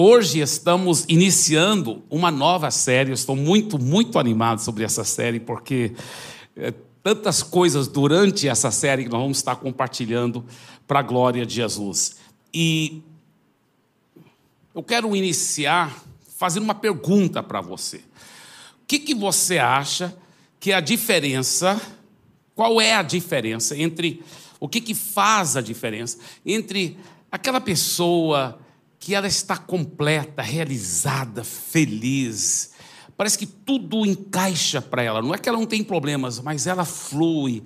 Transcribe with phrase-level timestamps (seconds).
[0.00, 3.10] Hoje estamos iniciando uma nova série.
[3.10, 5.92] Eu estou muito, muito animado sobre essa série, porque
[6.56, 10.44] é, tantas coisas durante essa série que nós vamos estar compartilhando
[10.86, 12.14] para a glória de Jesus.
[12.54, 13.02] E
[14.72, 16.00] eu quero iniciar
[16.36, 17.96] fazendo uma pergunta para você.
[17.96, 20.16] O que, que você acha
[20.60, 21.76] que é a diferença,
[22.54, 24.22] qual é a diferença entre,
[24.60, 26.96] o que, que faz a diferença entre
[27.32, 28.60] aquela pessoa
[28.98, 32.72] que ela está completa, realizada, feliz.
[33.16, 35.22] Parece que tudo encaixa para ela.
[35.22, 37.62] Não é que ela não tem problemas, mas ela flui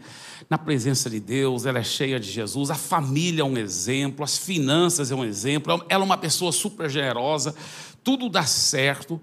[0.49, 2.71] na presença de Deus, ela é cheia de Jesus.
[2.71, 5.73] A família é um exemplo, as finanças é um exemplo.
[5.89, 7.55] Ela é uma pessoa super generosa,
[8.05, 9.21] tudo dá certo.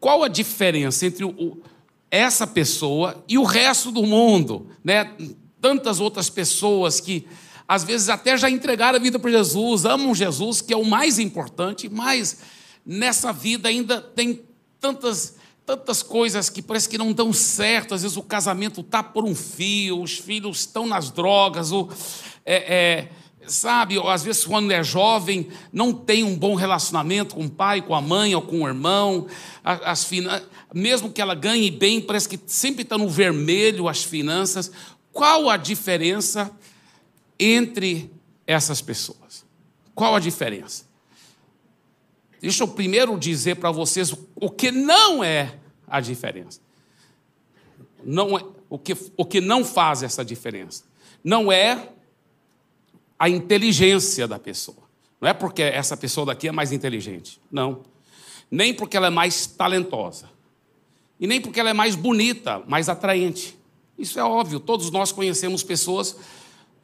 [0.00, 1.62] Qual a diferença entre o,
[2.10, 4.68] essa pessoa e o resto do mundo?
[4.82, 5.12] Né?
[5.60, 7.26] Tantas outras pessoas que
[7.66, 11.18] às vezes até já entregaram a vida para Jesus, amam Jesus, que é o mais
[11.18, 12.38] importante, mas
[12.84, 14.42] nessa vida ainda tem
[14.78, 17.94] tantas tantas coisas que parece que não dão certo.
[17.94, 21.90] Às vezes o casamento está por um fio, os filhos estão nas drogas, ou,
[22.44, 23.08] é, é,
[23.46, 27.94] sabe, às vezes quando é jovem não tem um bom relacionamento com o pai, com
[27.94, 29.26] a mãe ou com o irmão.
[29.64, 30.08] As,
[30.74, 34.70] mesmo que ela ganhe bem, parece que sempre está no vermelho as finanças.
[35.12, 36.50] Qual a diferença
[37.38, 38.10] entre
[38.46, 39.44] essas pessoas.
[39.94, 40.84] Qual a diferença?
[42.40, 46.60] Deixa eu primeiro dizer para vocês o que não é a diferença.
[48.04, 50.84] Não é, o, que, o que não faz essa diferença.
[51.22, 51.88] Não é
[53.18, 54.84] a inteligência da pessoa.
[55.20, 57.40] Não é porque essa pessoa daqui é mais inteligente.
[57.50, 57.82] Não.
[58.50, 60.28] Nem porque ela é mais talentosa.
[61.18, 63.56] E nem porque ela é mais bonita, mais atraente.
[63.98, 64.60] Isso é óbvio.
[64.60, 66.16] Todos nós conhecemos pessoas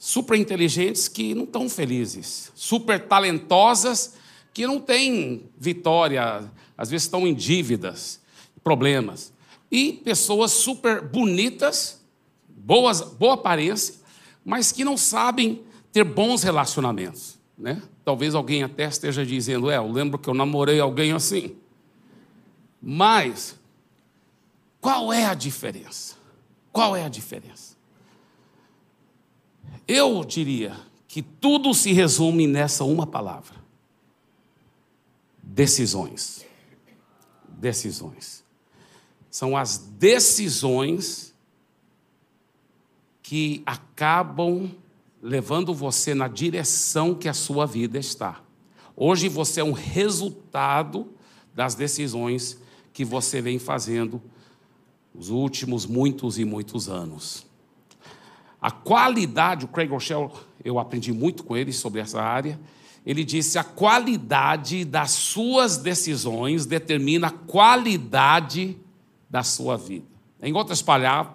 [0.01, 4.15] super inteligentes que não estão felizes, super talentosas
[4.51, 8.19] que não têm vitória, às vezes estão em dívidas,
[8.65, 9.31] problemas.
[9.71, 12.01] E pessoas super bonitas,
[12.49, 13.95] boas, boa aparência,
[14.43, 17.39] mas que não sabem ter bons relacionamentos.
[17.59, 17.83] Né?
[18.03, 21.55] Talvez alguém até esteja dizendo: É, eu lembro que eu namorei alguém assim.
[22.81, 23.55] Mas,
[24.81, 26.17] qual é a diferença?
[26.73, 27.70] Qual é a diferença?
[29.93, 30.77] Eu diria
[31.09, 33.57] que tudo se resume nessa uma palavra:
[35.43, 36.47] decisões.
[37.49, 38.45] Decisões.
[39.29, 41.35] São as decisões
[43.21, 44.71] que acabam
[45.21, 48.41] levando você na direção que a sua vida está.
[48.95, 51.13] Hoje você é um resultado
[51.53, 52.57] das decisões
[52.93, 54.23] que você vem fazendo
[55.13, 57.50] os últimos muitos e muitos anos.
[58.61, 60.31] A qualidade, o Craig Rochelle,
[60.63, 62.61] eu aprendi muito com ele sobre essa área.
[63.05, 68.77] Ele disse: a qualidade das suas decisões determina a qualidade
[69.29, 70.07] da sua vida.
[70.43, 70.85] Em outras,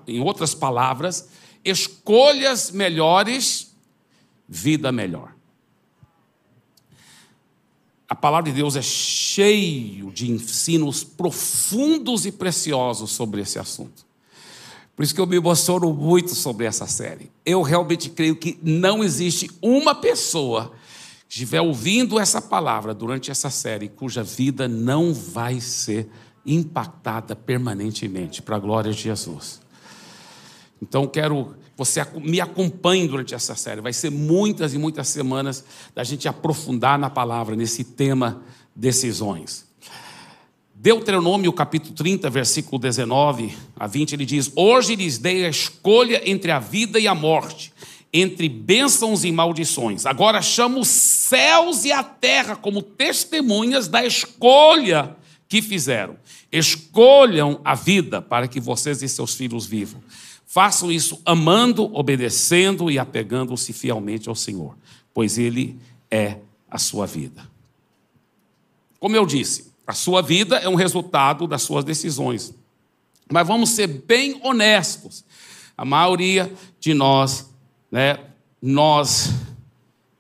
[0.08, 1.30] em outras palavras,
[1.64, 3.76] escolhas melhores,
[4.48, 5.34] vida melhor.
[8.08, 14.05] A palavra de Deus é cheio de ensinos profundos e preciosos sobre esse assunto.
[14.96, 17.30] Por isso que eu me emociono muito sobre essa série.
[17.46, 20.72] Eu realmente creio que não existe uma pessoa
[21.28, 26.10] que estiver ouvindo essa palavra durante essa série cuja vida não vai ser
[26.46, 29.60] impactada permanentemente para a glória de Jesus.
[30.82, 33.82] Então quero que você me acompanhe durante essa série.
[33.82, 38.42] Vai ser muitas e muitas semanas da gente aprofundar na palavra nesse tema
[38.74, 39.65] decisões.
[40.86, 46.52] Deuteronômio capítulo 30, versículo 19 a 20, ele diz: Hoje lhes dei a escolha entre
[46.52, 47.74] a vida e a morte,
[48.14, 50.06] entre bênçãos e maldições.
[50.06, 55.18] Agora chamo os céus e a terra como testemunhas da escolha
[55.50, 56.18] que fizeram.
[56.52, 60.00] Escolham a vida para que vocês e seus filhos vivam.
[60.46, 64.78] Façam isso amando, obedecendo e apegando-se fielmente ao Senhor,
[65.16, 65.80] pois Ele
[66.12, 66.38] é
[66.70, 67.50] a sua vida.
[69.00, 72.54] Como eu disse, a sua vida é um resultado das suas decisões.
[73.32, 75.24] Mas vamos ser bem honestos.
[75.78, 77.50] A maioria de nós,
[77.92, 78.20] né,
[78.62, 79.32] nós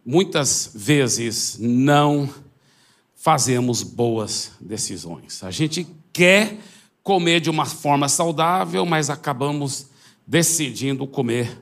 [0.05, 2.29] muitas vezes não
[3.15, 5.43] fazemos boas decisões.
[5.43, 6.59] A gente quer
[7.01, 9.87] comer de uma forma saudável, mas acabamos
[10.27, 11.59] decidindo comer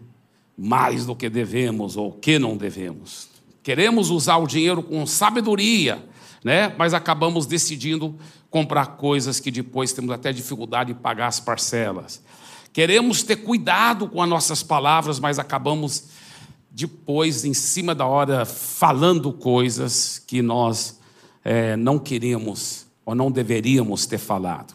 [0.58, 3.30] mais do que devemos ou que não devemos.
[3.62, 6.04] Queremos usar o dinheiro com sabedoria,
[6.44, 6.74] né?
[6.78, 8.18] mas acabamos decidindo
[8.50, 12.22] comprar coisas que depois temos até dificuldade de pagar as parcelas.
[12.72, 16.06] Queremos ter cuidado com as nossas palavras, mas acabamos
[16.70, 21.00] depois, em cima da hora, falando coisas que nós
[21.44, 24.74] é, não queríamos ou não deveríamos ter falado.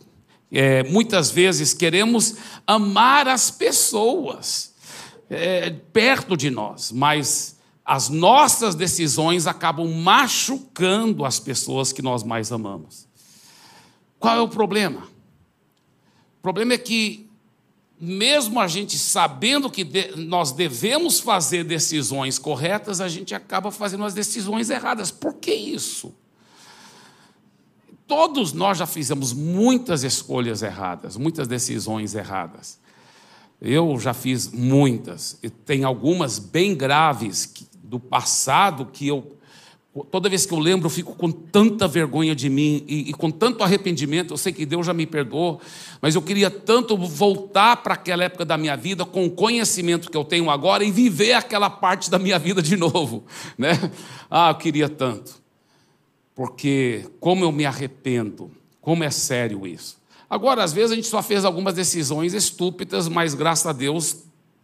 [0.51, 2.37] É, muitas vezes queremos
[2.67, 4.75] amar as pessoas
[5.29, 7.58] é, perto de nós, mas
[7.89, 13.09] as nossas decisões acabam machucando as pessoas que nós mais amamos.
[14.19, 15.09] Qual é o problema?
[16.39, 17.31] O problema é que,
[17.99, 24.05] mesmo a gente sabendo que de, nós devemos fazer decisões corretas, a gente acaba fazendo
[24.05, 25.11] as decisões erradas.
[25.11, 26.15] Por que isso?
[28.07, 32.79] Todos nós já fizemos muitas escolhas erradas, muitas decisões erradas.
[33.61, 37.47] Eu já fiz muitas, e tem algumas bem graves
[37.89, 39.37] do passado que eu,
[40.11, 43.31] toda vez que eu lembro, eu fico com tanta vergonha de mim e, e com
[43.31, 44.35] tanto arrependimento.
[44.35, 45.61] Eu sei que Deus já me perdoou,
[46.01, 50.17] mas eu queria tanto voltar para aquela época da minha vida com o conhecimento que
[50.17, 53.25] eu tenho agora e viver aquela parte da minha vida de novo,
[53.57, 53.91] né?
[54.31, 55.49] Ah, eu queria tanto
[56.39, 58.49] porque como eu me arrependo,
[58.81, 59.99] como é sério isso.
[60.31, 64.19] Agora, às vezes a gente só fez algumas decisões estúpidas, mas graças a Deus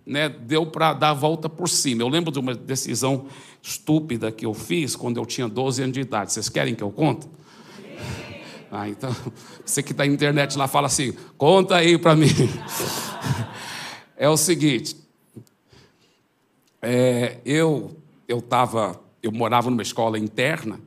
[0.07, 2.03] né, deu para dar a volta por cima.
[2.03, 3.27] Eu lembro de uma decisão
[3.63, 6.33] estúpida que eu fiz quando eu tinha 12 anos de idade.
[6.33, 7.27] Vocês querem que eu conte?
[8.77, 9.15] Ah, então,
[9.65, 12.27] você que está na internet lá fala assim, conta aí para mim.
[14.17, 14.97] É o seguinte,
[16.81, 17.97] é, eu
[18.29, 20.81] eu tava, eu morava numa escola interna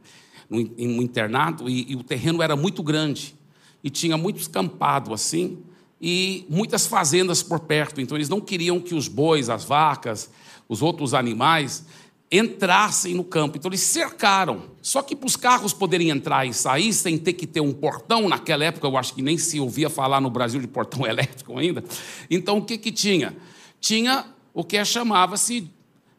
[0.50, 3.36] em um internado, e, e o terreno era muito grande.
[3.84, 5.60] E tinha muito escampado assim,
[6.02, 8.00] e muitas fazendas por perto.
[8.00, 10.30] Então, eles não queriam que os bois, as vacas,
[10.68, 11.86] os outros animais
[12.32, 13.58] entrassem no campo.
[13.58, 14.64] Então, eles cercaram.
[14.82, 18.28] Só que para os carros poderem entrar e sair sem ter que ter um portão,
[18.28, 21.84] naquela época eu acho que nem se ouvia falar no Brasil de portão elétrico ainda.
[22.30, 23.36] Então, o que, que tinha?
[23.80, 25.72] Tinha o que chamava-se.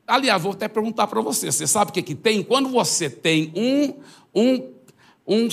[0.06, 2.42] Aliás, vou até perguntar para você: você sabe o que, que tem?
[2.42, 3.94] Quando você tem um,
[4.34, 4.77] um,
[5.28, 5.48] um,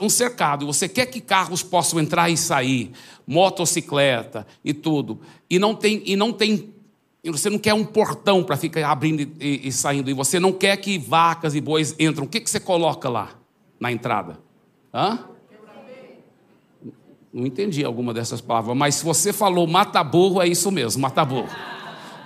[0.00, 2.92] um cercado, você quer que carros possam entrar e sair,
[3.26, 5.20] motocicleta e tudo,
[5.50, 6.72] e não tem, e não tem
[7.24, 10.76] você não quer um portão para ficar abrindo e, e, saindo, e você não quer
[10.78, 12.24] que vacas e bois entram.
[12.24, 13.30] O que, que você coloca lá
[13.78, 14.38] na entrada?
[14.94, 15.18] Hã?
[17.30, 21.50] Não entendi alguma dessas palavras, mas se você falou mata-burro, é isso mesmo, mata-burro.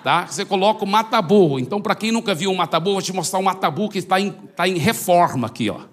[0.05, 0.27] Tá?
[0.27, 1.59] Você coloca o mata-burro.
[1.59, 4.31] Então, para quem nunca viu um mata-burro, vou te mostrar um mata-burro que está em,
[4.31, 5.69] tá em reforma aqui.
[5.69, 5.92] Ó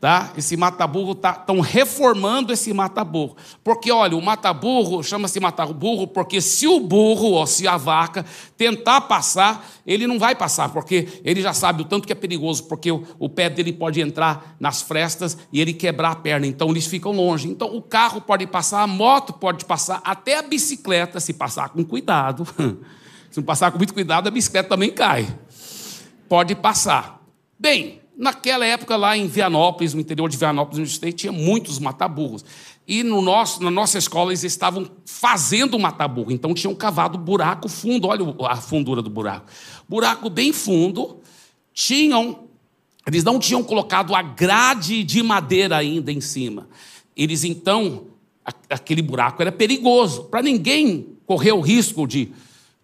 [0.00, 0.32] tá?
[0.36, 3.36] Esse mata-burro estão tá, reformando esse mata-burro.
[3.64, 8.24] Porque, olha, o mata-burro chama-se mata-burro porque se o burro ou se a vaca
[8.56, 12.64] tentar passar, ele não vai passar, porque ele já sabe o tanto que é perigoso,
[12.64, 16.70] porque o, o pé dele pode entrar nas frestas e ele quebrar a perna, então
[16.70, 17.48] eles ficam longe.
[17.48, 21.84] Então o carro pode passar, a moto pode passar, até a bicicleta, se passar com
[21.84, 22.46] cuidado.
[23.30, 25.26] se não passar com muito cuidado, a bicicleta também cai.
[26.28, 27.20] Pode passar.
[27.58, 32.44] Bem, Naquela época, lá em Vianópolis, no interior de Vianópolis, no Estado, tinha muitos mataburros.
[32.84, 36.32] E no nosso, na nossa escola eles estavam fazendo mataburro.
[36.32, 39.46] Então tinham cavado buraco fundo, olha a fundura do buraco.
[39.88, 41.20] Buraco bem fundo,
[41.72, 42.48] tinham.
[43.06, 46.68] Eles não tinham colocado a grade de madeira ainda em cima.
[47.16, 48.08] Eles então,
[48.68, 52.32] aquele buraco era perigoso, para ninguém correr o risco de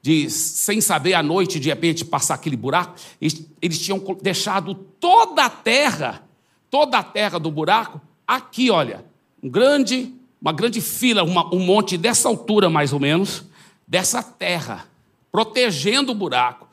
[0.05, 5.49] de sem saber à noite, de repente, passar aquele buraco, eles, tinham deixado toda a
[5.49, 6.23] terra,
[6.71, 9.03] toda a terra do buraco, aqui, olha,
[9.43, 13.45] um grande, uma grande fila, uma, um monte dessa altura mais ou menos,
[13.89, 14.87] dessa terra,
[15.33, 16.69] protegendo o buraco.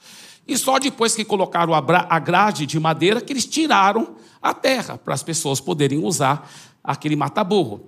[0.46, 5.14] E só depois que colocaram a grade de madeira que eles tiraram a terra para
[5.14, 6.52] as pessoas poderem usar
[6.84, 7.88] aquele mata-burro.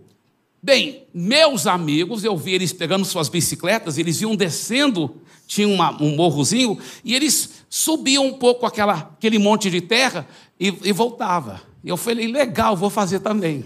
[0.64, 6.16] Bem, meus amigos, eu vi eles pegando suas bicicletas, eles iam descendo tinha uma, um
[6.16, 10.28] morrozinho, e eles subiam um pouco aquela, aquele monte de terra
[10.60, 11.62] e, e voltava.
[11.84, 13.66] E eu falei, legal, vou fazer também.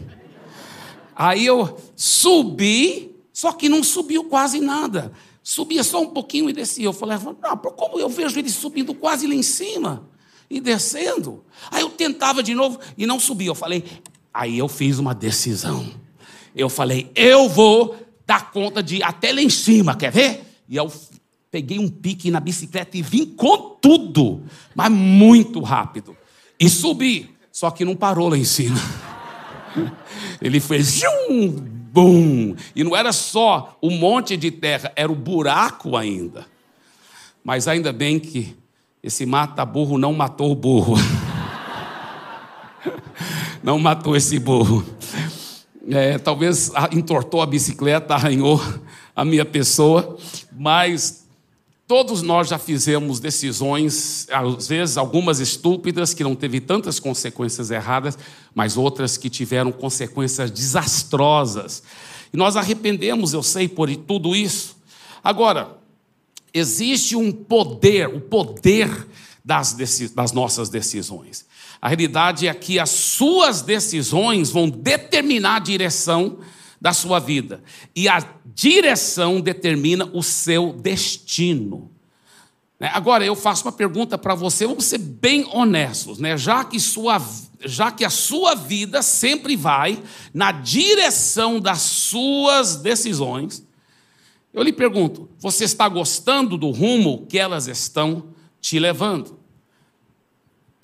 [1.16, 5.12] Aí eu subi, só que não subiu quase nada.
[5.42, 6.86] Subia só um pouquinho e descia.
[6.86, 10.10] Eu falei, não, como eu vejo ele subindo quase lá em cima
[10.50, 11.44] e descendo?
[11.72, 13.48] Aí eu tentava de novo e não subia.
[13.48, 13.84] Eu falei,
[14.34, 15.88] aí eu fiz uma decisão.
[16.58, 17.96] Eu falei, eu vou
[18.26, 20.42] dar conta de ir até lá em cima, quer ver?
[20.68, 20.92] E eu
[21.52, 24.44] peguei um pique na bicicleta e vim com tudo,
[24.76, 26.18] mas muito rápido.
[26.60, 28.78] E subi, só que não parou lá em cima.
[30.42, 35.96] Ele fez um bum, e não era só o monte de terra, era o buraco
[35.96, 36.46] ainda.
[37.44, 38.56] Mas ainda bem que
[39.02, 40.96] esse mata-burro não matou o burro.
[43.64, 44.86] Não matou esse burro.
[45.90, 48.62] É, talvez entortou a bicicleta, arranhou
[49.16, 50.18] a minha pessoa,
[50.52, 51.28] mas
[51.88, 58.20] Todos nós já fizemos decisões, às vezes algumas estúpidas, que não teve tantas consequências erradas,
[58.54, 61.82] mas outras que tiveram consequências desastrosas.
[62.34, 64.76] E nós arrependemos, eu sei, por tudo isso.
[65.24, 65.78] Agora,
[66.54, 69.08] existe um poder, o poder
[69.46, 69.72] das,
[70.14, 71.46] das nossas decisões.
[71.82, 76.40] A realidade é que as suas decisões vão determinar a direção
[76.80, 77.64] da sua vida.
[77.96, 81.92] E a direção determina o seu destino.
[82.80, 82.90] Né?
[82.94, 86.38] Agora, eu faço uma pergunta para você, vamos ser bem honestos, né?
[86.38, 87.22] já, que sua,
[87.66, 90.02] já que a sua vida sempre vai
[90.34, 93.66] na direção das suas decisões,
[94.54, 98.30] eu lhe pergunto: você está gostando do rumo que elas estão
[98.60, 99.37] te levando?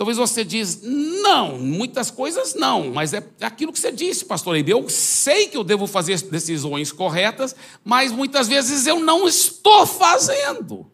[0.04, 4.72] Talvez você diz, não, muitas coisas não, mas é aquilo que você disse, pastor Eibe.
[4.72, 7.56] Eu sei que eu devo fazer decisões corretas,
[7.86, 10.92] mas muitas vezes eu não estou fazendo.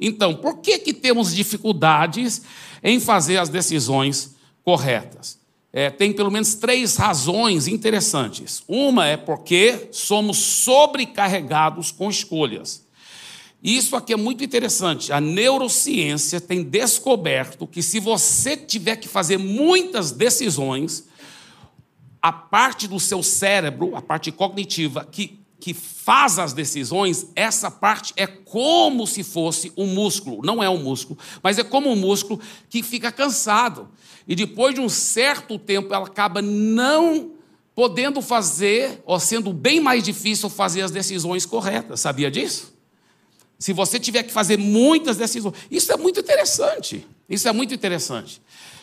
[0.00, 2.40] Então, por que, que temos dificuldades
[2.82, 4.34] em fazer as decisões
[4.64, 5.38] corretas?
[5.70, 8.62] É, tem pelo menos três razões interessantes.
[8.66, 12.85] Uma é porque somos sobrecarregados com escolhas.
[13.62, 15.12] Isso aqui é muito interessante.
[15.12, 21.04] A neurociência tem descoberto que se você tiver que fazer muitas decisões,
[22.20, 28.12] a parte do seu cérebro, a parte cognitiva, que, que faz as decisões, essa parte
[28.16, 30.40] é como se fosse um músculo.
[30.44, 33.88] Não é um músculo, mas é como um músculo que fica cansado.
[34.28, 37.32] E depois de um certo tempo, ela acaba não
[37.74, 42.00] podendo fazer, ou sendo bem mais difícil fazer as decisões corretas.
[42.00, 42.75] Sabia disso?
[43.58, 45.54] Se você tiver que fazer muitas decisões.
[45.70, 47.06] Isso é muito interessante.
[47.28, 48.42] Isso é muito interessante.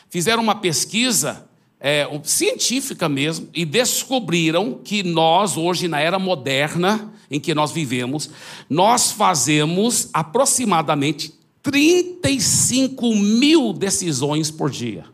[0.10, 1.48] Fizeram uma pesquisa
[1.80, 8.30] é, científica mesmo e descobriram que nós, hoje, na era moderna em que nós vivemos,
[8.70, 15.06] nós fazemos aproximadamente 35 mil decisões por dia.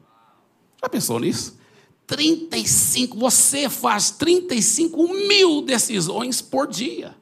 [0.81, 1.57] Já pensou nisso?
[2.07, 7.15] 35, você faz 35 mil decisões por dia.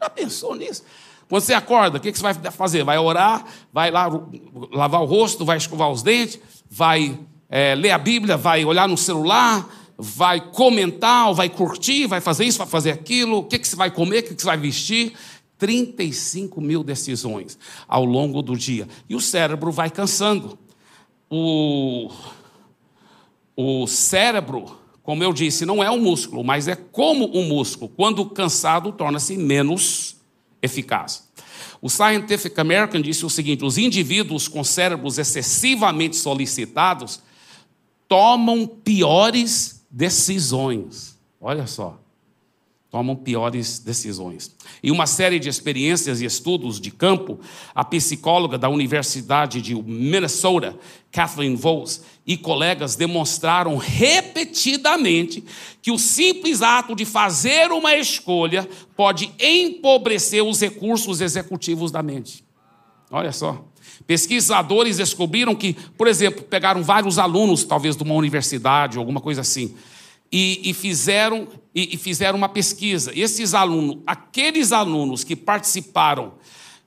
[0.00, 0.82] Já pensou nisso?
[1.32, 2.84] Quando você acorda, o que você vai fazer?
[2.84, 4.06] Vai orar, vai lá
[4.70, 8.98] lavar o rosto, vai escovar os dentes, vai é, ler a Bíblia, vai olhar no
[8.98, 13.90] celular, vai comentar, vai curtir, vai fazer isso, vai fazer aquilo, o que você vai
[13.90, 15.14] comer, o que você vai vestir.
[15.56, 17.58] 35 mil decisões
[17.88, 18.86] ao longo do dia.
[19.08, 20.58] E o cérebro vai cansando.
[21.30, 22.10] O,
[23.56, 27.90] o cérebro, como eu disse, não é um músculo, mas é como um músculo.
[27.96, 30.20] Quando cansado, torna-se menos
[30.62, 31.28] eficaz.
[31.80, 37.20] O Scientific American disse o seguinte: os indivíduos com cérebros excessivamente solicitados
[38.08, 41.18] tomam piores decisões.
[41.40, 42.01] Olha só
[42.92, 44.54] tomam piores decisões.
[44.82, 47.40] Em uma série de experiências e estudos de campo,
[47.74, 50.78] a psicóloga da Universidade de Minnesota,
[51.10, 55.42] Kathleen Voss, e colegas demonstraram repetidamente
[55.80, 62.44] que o simples ato de fazer uma escolha pode empobrecer os recursos executivos da mente.
[63.10, 63.64] Olha só.
[64.06, 69.74] Pesquisadores descobriram que, por exemplo, pegaram vários alunos, talvez de uma universidade, alguma coisa assim,
[70.32, 73.12] e, e fizeram, e, e, fizeram uma pesquisa.
[73.14, 76.32] Esses alunos, aqueles alunos que participaram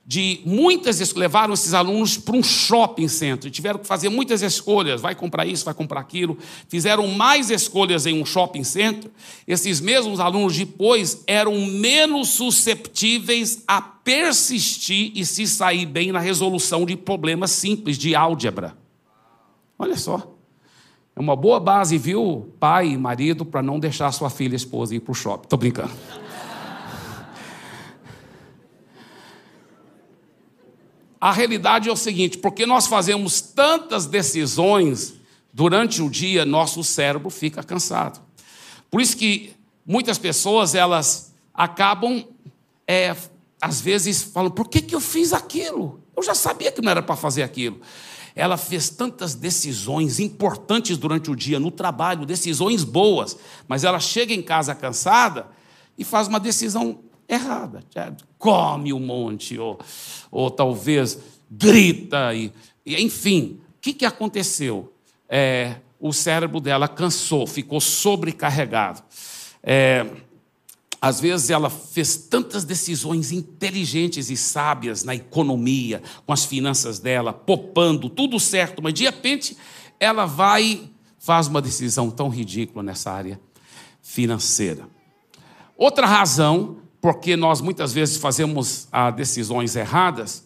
[0.08, 5.16] de muitas levaram esses alunos para um shopping center, tiveram que fazer muitas escolhas, vai
[5.16, 6.38] comprar isso, vai comprar aquilo,
[6.68, 9.10] fizeram mais escolhas em um shopping center.
[9.48, 16.86] Esses mesmos alunos depois eram menos susceptíveis a persistir e se sair bem na resolução
[16.86, 18.76] de problemas simples de álgebra.
[19.76, 20.35] Olha só.
[21.16, 24.94] É uma boa base, viu, pai e marido, para não deixar sua filha e esposa
[24.94, 25.46] ir para o shopping.
[25.46, 25.92] Estou brincando.
[31.18, 35.14] A realidade é o seguinte: porque nós fazemos tantas decisões
[35.50, 38.20] durante o dia, nosso cérebro fica cansado.
[38.90, 39.54] Por isso que
[39.86, 42.22] muitas pessoas elas acabam,
[42.86, 43.16] é,
[43.58, 45.98] às vezes, falando: por que, que eu fiz aquilo?
[46.14, 47.80] Eu já sabia que não era para fazer aquilo.
[48.36, 53.34] Ela fez tantas decisões importantes durante o dia, no trabalho, decisões boas,
[53.66, 55.46] mas ela chega em casa cansada
[55.96, 57.82] e faz uma decisão errada.
[58.38, 59.80] Come um monte, ou,
[60.30, 61.18] ou talvez
[61.50, 62.52] grita, e,
[62.84, 63.58] e enfim.
[63.78, 64.92] O que, que aconteceu?
[65.28, 69.02] É, o cérebro dela cansou, ficou sobrecarregado.
[69.62, 70.06] É,
[71.06, 77.32] às vezes ela fez tantas decisões inteligentes e sábias na economia, com as finanças dela,
[77.32, 79.56] poupando, tudo certo, mas de repente
[80.00, 83.40] ela vai faz uma decisão tão ridícula nessa área
[84.02, 84.88] financeira.
[85.76, 90.44] Outra razão porque nós muitas vezes fazemos ah, decisões erradas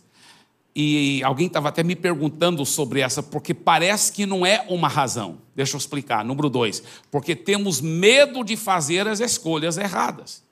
[0.77, 5.39] E alguém estava até me perguntando sobre essa, porque parece que não é uma razão.
[5.57, 6.25] Deixa eu explicar.
[6.25, 10.50] Número dois, porque temos medo de fazer as escolhas erradas.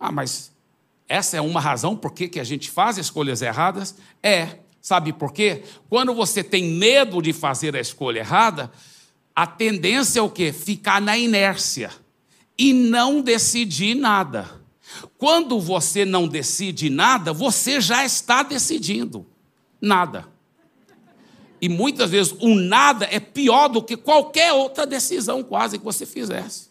[0.00, 0.50] Ah, mas
[1.06, 3.94] essa é uma razão por que, a gente faz escolhas erradas?
[4.22, 4.60] É.
[4.80, 5.62] Sabe por quê?
[5.90, 8.72] Quando você tem medo de fazer a escolha errada,
[9.36, 10.52] a tendência é o quê?
[10.52, 11.90] Ficar na inércia
[12.56, 14.48] e não decidir nada.
[15.18, 19.26] Quando você não decide nada, você já está decidindo
[19.78, 20.26] nada.
[21.60, 26.06] E muitas vezes o nada é pior do que qualquer outra decisão quase que você
[26.06, 26.69] fizesse.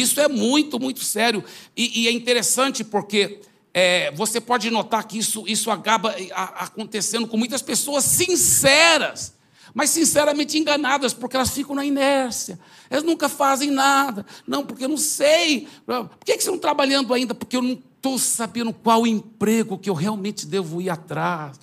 [0.00, 1.44] Isso é muito, muito sério.
[1.76, 3.40] E, e é interessante porque
[3.74, 9.34] é, você pode notar que isso, isso acaba acontecendo com muitas pessoas sinceras
[9.74, 12.58] mas sinceramente enganadas, porque elas ficam na inércia.
[12.90, 14.26] Elas nunca fazem nada.
[14.46, 15.66] Não, porque eu não sei.
[15.86, 17.34] Por que, que você não está trabalhando ainda?
[17.34, 21.58] Porque eu não estou sabendo qual emprego que eu realmente devo ir atrás.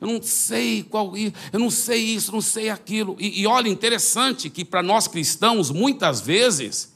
[0.00, 3.16] Eu não sei qual, eu não sei isso, não sei aquilo.
[3.18, 6.89] E, e olha, interessante que para nós cristãos, muitas vezes,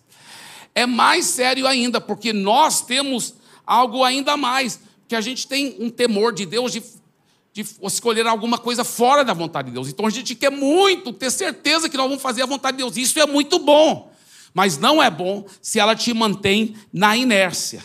[0.75, 3.35] é mais sério ainda, porque nós temos
[3.66, 6.83] algo ainda mais, que a gente tem um temor de Deus de
[7.54, 9.88] de escolher alguma coisa fora da vontade de Deus.
[9.88, 12.97] Então a gente quer muito ter certeza que nós vamos fazer a vontade de Deus.
[12.97, 14.12] Isso é muito bom,
[14.52, 17.85] mas não é bom se ela te mantém na inércia.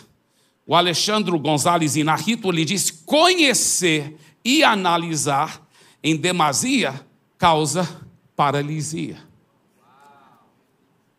[0.66, 5.64] O Alexandre Gonzalez Inarrito lhe diz: conhecer e analisar
[6.02, 7.06] em demasia
[7.38, 7.88] causa
[8.34, 9.18] paralisia.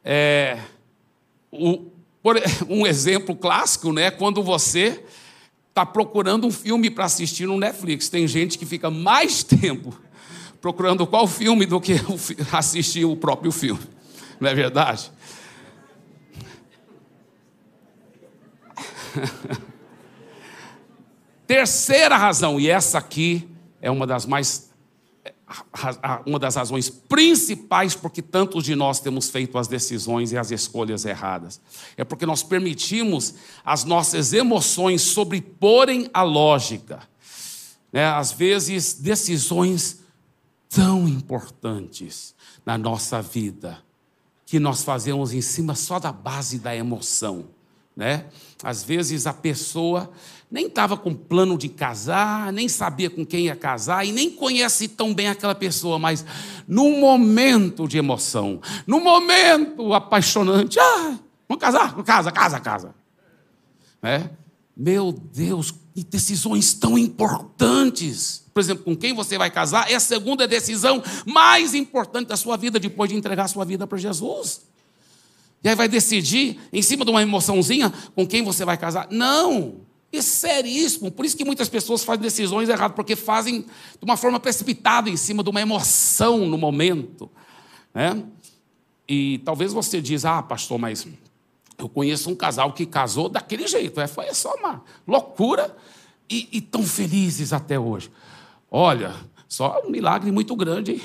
[0.04, 0.60] É,
[1.52, 4.10] por, um exemplo clássico, né?
[4.10, 5.04] Quando você
[5.72, 8.10] está procurando um filme para assistir no Netflix.
[8.10, 9.98] Tem gente que fica mais tempo
[10.60, 11.96] procurando qual filme do que
[12.52, 13.82] assistir o próprio filme.
[14.40, 15.12] Não é verdade?
[21.48, 23.50] Terceira razão, e essa aqui
[23.82, 24.71] é uma das mais
[26.26, 31.06] uma das razões principais porque tantos de nós temos feito as decisões e as escolhas
[31.06, 31.60] erradas.
[31.98, 37.00] É porque nós permitimos as nossas emoções sobreporem a lógica.
[37.92, 38.06] Né?
[38.06, 40.02] Às vezes, decisões
[40.70, 42.34] tão importantes
[42.66, 43.84] na nossa vida
[44.46, 47.46] que nós fazemos em cima só da base da emoção.
[47.96, 48.26] Né?
[48.64, 50.12] Às vezes a pessoa
[50.52, 54.90] nem estava com plano de casar, nem sabia com quem ia casar e nem conhece
[54.90, 56.26] tão bem aquela pessoa, mas
[56.68, 62.96] num momento de emoção, num momento apaixonante, ah, vamos casar, casa, casa, casa.
[64.04, 64.30] É?
[64.76, 65.74] Meu Deus,
[66.10, 68.46] decisões tão importantes.
[68.54, 72.58] Por exemplo, com quem você vai casar é a segunda decisão mais importante da sua
[72.58, 74.64] vida depois de entregar a sua vida para Jesus.
[75.64, 79.08] E aí vai decidir, em cima de uma emoçãozinha, com quem você vai casar?
[79.12, 79.91] Não!
[80.12, 81.10] É seríssimo.
[81.12, 85.16] Por isso que muitas pessoas fazem decisões erradas, porque fazem de uma forma precipitada, em
[85.16, 87.30] cima de uma emoção no momento.
[87.94, 88.22] Né?
[89.08, 91.08] E talvez você diz, ah, pastor, mas
[91.78, 94.00] eu conheço um casal que casou daquele jeito.
[94.02, 95.76] É, foi só uma loucura
[96.30, 98.12] e, e tão felizes até hoje.
[98.70, 99.16] Olha,
[99.48, 101.02] só um milagre muito grande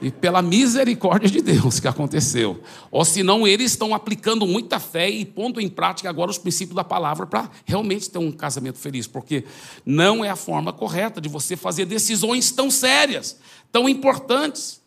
[0.00, 2.62] e pela misericórdia de Deus que aconteceu.
[2.90, 6.84] Ou senão eles estão aplicando muita fé e pondo em prática agora os princípios da
[6.84, 9.44] palavra para realmente ter um casamento feliz, porque
[9.84, 13.38] não é a forma correta de você fazer decisões tão sérias,
[13.70, 14.80] tão importantes.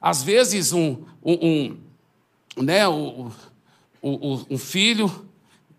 [0.00, 1.76] Às vezes um, um,
[2.56, 3.30] um né, um,
[4.02, 5.28] um filho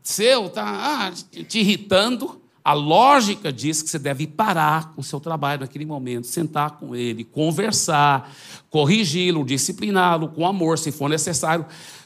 [0.02, 1.12] seu está ah,
[1.48, 6.28] te irritando, a lógica diz que você deve parar com o seu trabalho naquele momento,
[6.28, 8.34] sentar com ele, conversar,
[8.70, 11.66] corrigi-lo, discipliná-lo com amor, se for necessário.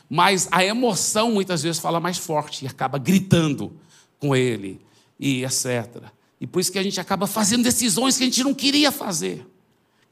[0.09, 3.73] Mas a emoção muitas vezes fala mais forte e acaba gritando
[4.19, 4.79] com ele,
[5.19, 6.03] e etc.
[6.39, 9.47] E por isso que a gente acaba fazendo decisões que a gente não queria fazer.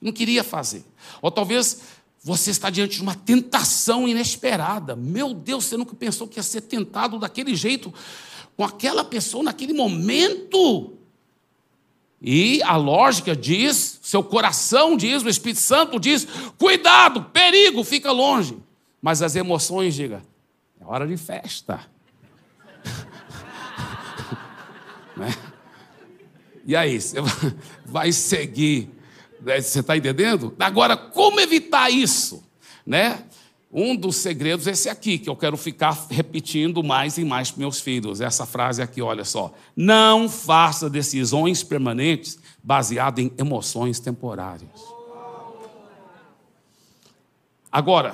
[0.01, 0.83] Não queria fazer.
[1.21, 1.81] Ou talvez
[2.23, 4.95] você está diante de uma tentação inesperada.
[4.95, 7.93] Meu Deus, você nunca pensou que ia ser tentado daquele jeito
[8.55, 10.97] com aquela pessoa naquele momento.
[12.21, 18.57] E a lógica diz, seu coração diz, o Espírito Santo diz: cuidado, perigo, fica longe.
[19.01, 20.21] Mas as emoções, diga,
[20.79, 21.79] é hora de festa.
[25.17, 25.35] né?
[26.63, 27.17] E aí, você
[27.83, 28.87] vai seguir,
[29.41, 29.59] né?
[29.59, 30.55] você está entendendo?
[30.59, 32.43] Agora, como evitar isso?
[32.85, 33.23] Né?
[33.73, 37.59] Um dos segredos é esse aqui, que eu quero ficar repetindo mais e mais para
[37.59, 38.19] meus filhos.
[38.19, 39.53] Essa frase aqui, olha só.
[39.75, 44.69] Não faça decisões permanentes baseadas em emoções temporárias.
[47.71, 48.13] Agora,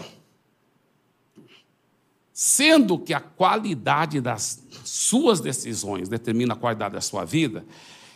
[2.31, 7.65] sendo que a qualidade das suas decisões determina a qualidade da sua vida,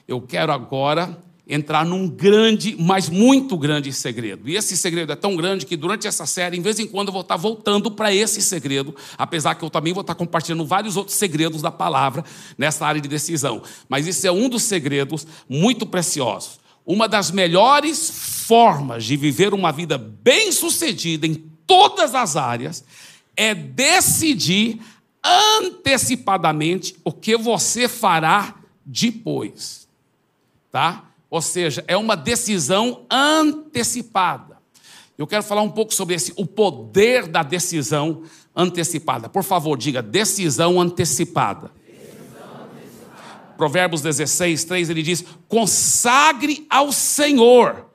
[0.07, 1.17] eu quero agora
[1.51, 4.47] entrar num grande, mas muito grande segredo.
[4.47, 7.11] E esse segredo é tão grande que durante essa série, em vez em quando, eu
[7.11, 11.17] vou estar voltando para esse segredo, apesar que eu também vou estar compartilhando vários outros
[11.17, 12.23] segredos da palavra
[12.57, 13.61] nessa área de decisão.
[13.89, 16.61] Mas isso é um dos segredos muito preciosos.
[16.85, 18.09] Uma das melhores
[18.47, 21.35] formas de viver uma vida bem-sucedida em
[21.67, 22.85] todas as áreas
[23.35, 24.79] é decidir
[25.21, 29.85] antecipadamente o que você fará depois.
[30.71, 31.10] Tá?
[31.31, 34.57] Ou seja, é uma decisão antecipada.
[35.17, 39.29] Eu quero falar um pouco sobre esse, o poder da decisão antecipada.
[39.29, 41.71] Por favor, diga decisão antecipada.
[43.55, 47.89] Provérbios 16, 3, ele diz: consagre ao Senhor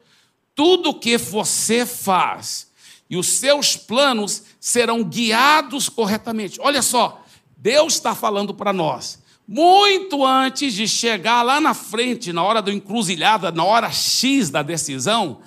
[0.55, 2.73] tudo o que você faz,
[3.11, 6.59] e os seus planos serão guiados corretamente.
[6.63, 7.23] Olha só,
[7.55, 12.73] Deus está falando para nós muito antes de chegar lá na frente, na hora do
[12.73, 15.41] encruzilhada, na hora X da decisão,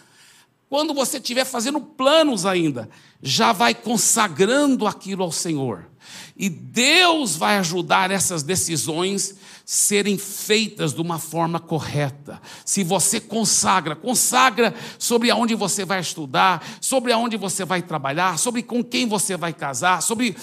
[0.69, 2.89] quando você estiver fazendo planos ainda,
[3.21, 5.89] já vai consagrando aquilo ao Senhor.
[6.37, 9.35] E Deus vai ajudar essas decisões
[9.65, 12.41] serem feitas de uma forma correta.
[12.63, 18.63] Se você consagra, consagra sobre aonde você vai estudar, sobre aonde você vai trabalhar, sobre
[18.63, 20.35] com quem você vai casar, sobre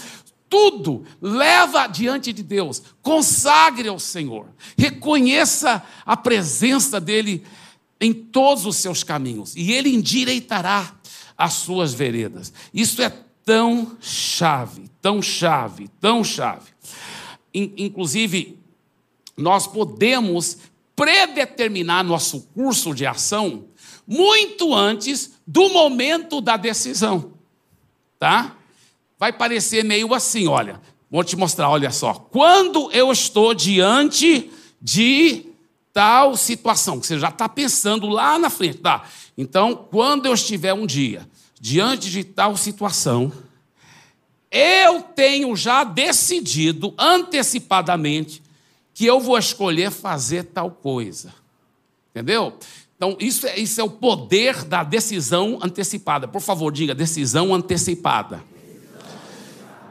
[0.49, 7.45] tudo leva diante de Deus, consagre ao Senhor, reconheça a presença dEle
[8.01, 10.95] em todos os seus caminhos, e Ele endireitará
[11.37, 12.53] as suas veredas.
[12.73, 13.13] Isso é
[13.45, 16.71] tão chave, tão chave, tão chave.
[17.53, 18.59] Inclusive,
[19.37, 20.59] nós podemos
[20.95, 23.67] predeterminar nosso curso de ação
[24.07, 27.33] muito antes do momento da decisão,
[28.19, 28.57] tá?
[29.19, 30.81] Vai parecer meio assim, olha.
[31.11, 32.15] Vou te mostrar, olha só.
[32.15, 34.51] Quando eu estou diante
[34.81, 35.47] de
[35.93, 39.05] tal situação, que você já está pensando lá na frente, tá?
[39.39, 41.27] Então, quando eu estiver um dia
[41.61, 43.33] diante de tal situação,
[44.51, 48.43] eu tenho já decidido antecipadamente
[48.93, 51.33] que eu vou escolher fazer tal coisa.
[52.11, 52.59] Entendeu?
[52.97, 56.27] Então, isso é, isso é o poder da decisão antecipada.
[56.27, 58.43] Por favor, diga decisão antecipada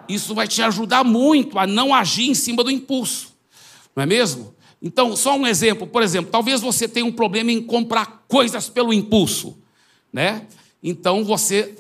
[0.08, 3.36] isso vai te ajudar muito a não agir em cima do impulso,
[3.96, 4.56] não é mesmo?
[4.82, 8.94] Então, só um exemplo, por exemplo, talvez você tenha um problema em comprar coisas pelo
[8.94, 9.58] impulso,
[10.12, 10.46] né?
[10.84, 11.76] Então você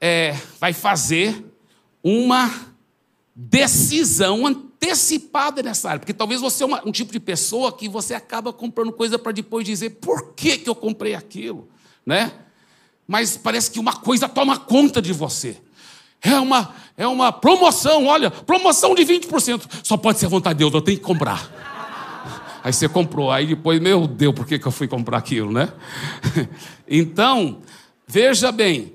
[0.00, 1.44] é, vai fazer
[2.02, 2.50] uma
[3.34, 8.12] decisão antecipada nessa área, porque talvez você é uma, um tipo de pessoa que você
[8.12, 11.68] acaba comprando coisa para depois dizer por que, que eu comprei aquilo,
[12.04, 12.32] né?
[13.06, 15.56] Mas parece que uma coisa toma conta de você.
[16.22, 19.62] É uma, é uma promoção, olha, promoção de 20%.
[19.82, 21.50] Só pode ser vontade de Deus, eu tenho que comprar.
[22.62, 25.72] Aí você comprou, aí depois, meu Deus, por que, que eu fui comprar aquilo, né?
[26.92, 27.60] Então,
[28.04, 28.92] veja bem,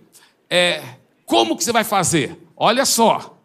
[0.50, 0.84] é,
[1.26, 2.38] como que você vai fazer?
[2.58, 3.40] Olha só.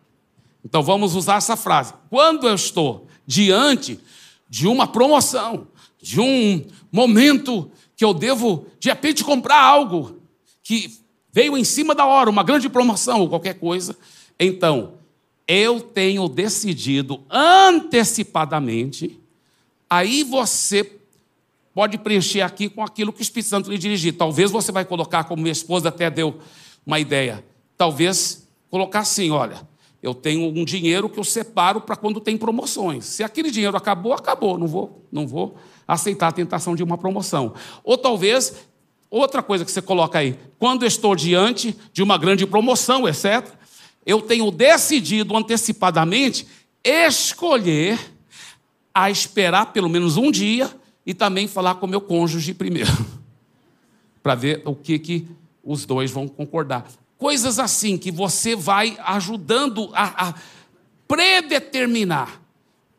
[0.65, 1.95] Então vamos usar essa frase.
[2.11, 4.01] Quando eu estou diante
[4.49, 5.69] de uma promoção,
[6.03, 10.21] de um momento que eu devo, de repente, comprar algo
[10.63, 10.99] que
[11.33, 13.97] veio em cima da hora, uma grande promoção ou qualquer coisa,
[14.39, 14.95] então
[15.47, 19.19] eu tenho decidido antecipadamente,
[19.89, 20.99] aí você
[21.75, 24.17] pode preencher aqui com aquilo que o Espírito Santo lhe dirigir.
[24.17, 26.39] Talvez você vai colocar, como minha esposa até deu
[26.87, 27.45] uma ideia,
[27.77, 29.69] talvez colocar assim, olha,
[30.03, 33.05] eu tenho um dinheiro que eu separo para quando tem promoções.
[33.05, 37.55] Se aquele dinheiro acabou, acabou, não vou, não vou aceitar a tentação de uma promoção.
[37.83, 38.55] Ou talvez
[39.11, 43.45] Outra coisa que você coloca aí, quando estou diante de uma grande promoção, etc.,
[44.07, 46.47] eu tenho decidido antecipadamente
[46.85, 47.99] escolher
[48.95, 50.71] a esperar pelo menos um dia
[51.05, 52.91] e também falar com meu cônjuge primeiro,
[54.23, 55.29] para ver o que, que
[55.63, 56.87] os dois vão concordar.
[57.19, 60.35] Coisas assim que você vai ajudando a, a
[61.07, 62.41] predeterminar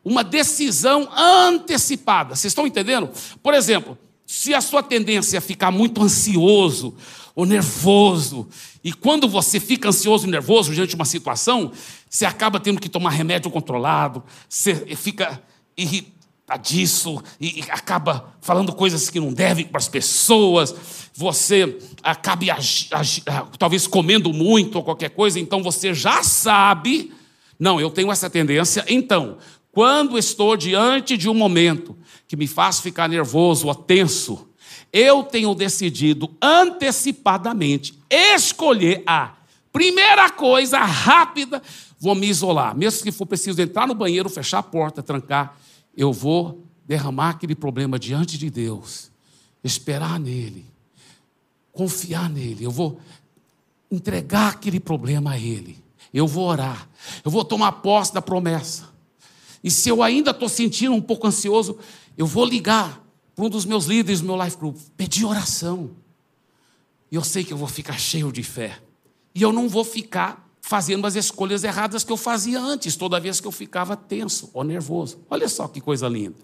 [0.04, 2.34] uma decisão antecipada.
[2.34, 3.10] Vocês estão entendendo?
[3.42, 3.96] Por exemplo,
[4.34, 6.94] se a sua tendência é ficar muito ansioso
[7.34, 8.48] ou nervoso,
[8.82, 11.70] e quando você fica ansioso e nervoso diante de uma situação,
[12.08, 15.42] você acaba tendo que tomar remédio controlado, você fica
[15.76, 20.74] irritadiço e acaba falando coisas que não devem para as pessoas,
[21.12, 22.46] você acaba
[23.58, 27.12] talvez comendo muito ou qualquer coisa, então você já sabe,
[27.60, 29.36] não, eu tenho essa tendência, então,
[29.72, 31.96] quando estou diante de um momento
[32.28, 34.48] que me faz ficar nervoso ou tenso,
[34.92, 39.34] eu tenho decidido antecipadamente escolher a
[39.72, 41.62] primeira coisa rápida,
[41.98, 42.76] vou me isolar.
[42.76, 45.56] Mesmo que for preciso entrar no banheiro, fechar a porta, trancar,
[45.96, 49.10] eu vou derramar aquele problema diante de Deus
[49.64, 50.66] esperar nele,
[51.72, 52.64] confiar nele.
[52.64, 53.00] Eu vou
[53.90, 55.82] entregar aquele problema a ele.
[56.12, 56.88] Eu vou orar.
[57.24, 58.91] Eu vou tomar posse da promessa.
[59.62, 61.78] E se eu ainda estou sentindo um pouco ansioso,
[62.16, 63.02] eu vou ligar
[63.34, 65.90] para um dos meus líderes do meu life group, pedir oração.
[67.10, 68.78] E eu sei que eu vou ficar cheio de fé.
[69.34, 73.40] E eu não vou ficar fazendo as escolhas erradas que eu fazia antes, toda vez
[73.40, 75.18] que eu ficava tenso ou nervoso.
[75.28, 76.36] Olha só que coisa linda.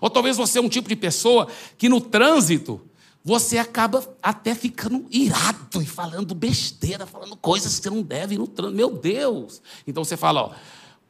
[0.00, 2.80] Ou talvez você é um tipo de pessoa que no trânsito
[3.24, 8.46] você acaba até ficando irado e falando besteira, falando coisas que você não deve no
[8.46, 8.76] trânsito.
[8.76, 9.62] Meu Deus!
[9.86, 10.50] Então você fala, ó,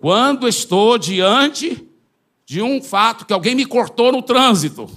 [0.03, 1.89] quando estou diante
[2.45, 4.91] de um fato que alguém me cortou no trânsito,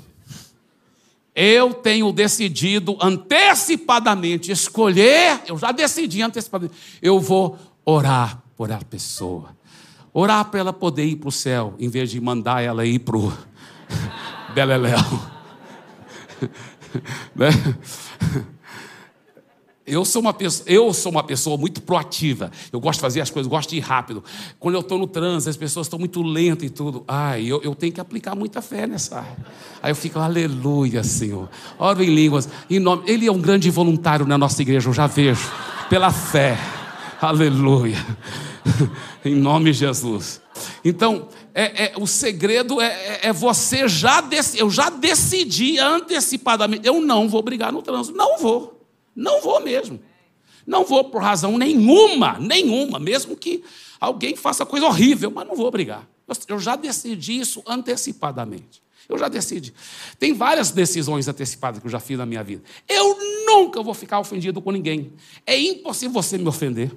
[1.35, 9.55] eu tenho decidido antecipadamente escolher, eu já decidi antecipadamente, eu vou orar por a pessoa.
[10.11, 13.17] Orar para ela poder ir para o céu, em vez de mandar ela ir para
[13.17, 13.31] o
[14.55, 14.97] Beleléu.
[17.35, 17.49] né?
[19.87, 22.49] Eu sou, uma pessoa, eu sou uma pessoa muito proativa.
[22.73, 24.23] Eu gosto de fazer as coisas, gosto de ir rápido.
[24.59, 27.03] Quando eu estou no trânsito, as pessoas estão muito lentas e tudo.
[27.07, 29.45] Ai, eu, eu tenho que aplicar muita fé nessa área.
[29.83, 31.47] Aí eu fico, aleluia, Senhor.
[31.77, 32.49] Oro em línguas.
[32.67, 33.03] Em nome...
[33.05, 35.51] Ele é um grande voluntário na nossa igreja, eu já vejo.
[35.87, 36.57] Pela fé.
[37.21, 38.03] Aleluia.
[39.23, 40.41] em nome de Jesus.
[40.83, 44.61] Então, é, é, o segredo é, é, é você já decidir.
[44.61, 46.87] Eu já decidi antecipadamente.
[46.87, 48.17] Eu não vou brigar no trânsito.
[48.17, 48.74] Não vou.
[49.15, 49.99] Não vou mesmo.
[50.65, 53.63] Não vou por razão nenhuma, nenhuma, mesmo que
[53.99, 56.07] alguém faça coisa horrível, mas não vou brigar.
[56.47, 58.83] Eu já decidi isso antecipadamente.
[59.07, 59.73] Eu já decidi.
[60.17, 62.63] Tem várias decisões antecipadas que eu já fiz na minha vida.
[62.89, 65.13] Eu nunca vou ficar ofendido com ninguém.
[65.45, 66.91] É impossível você me ofender.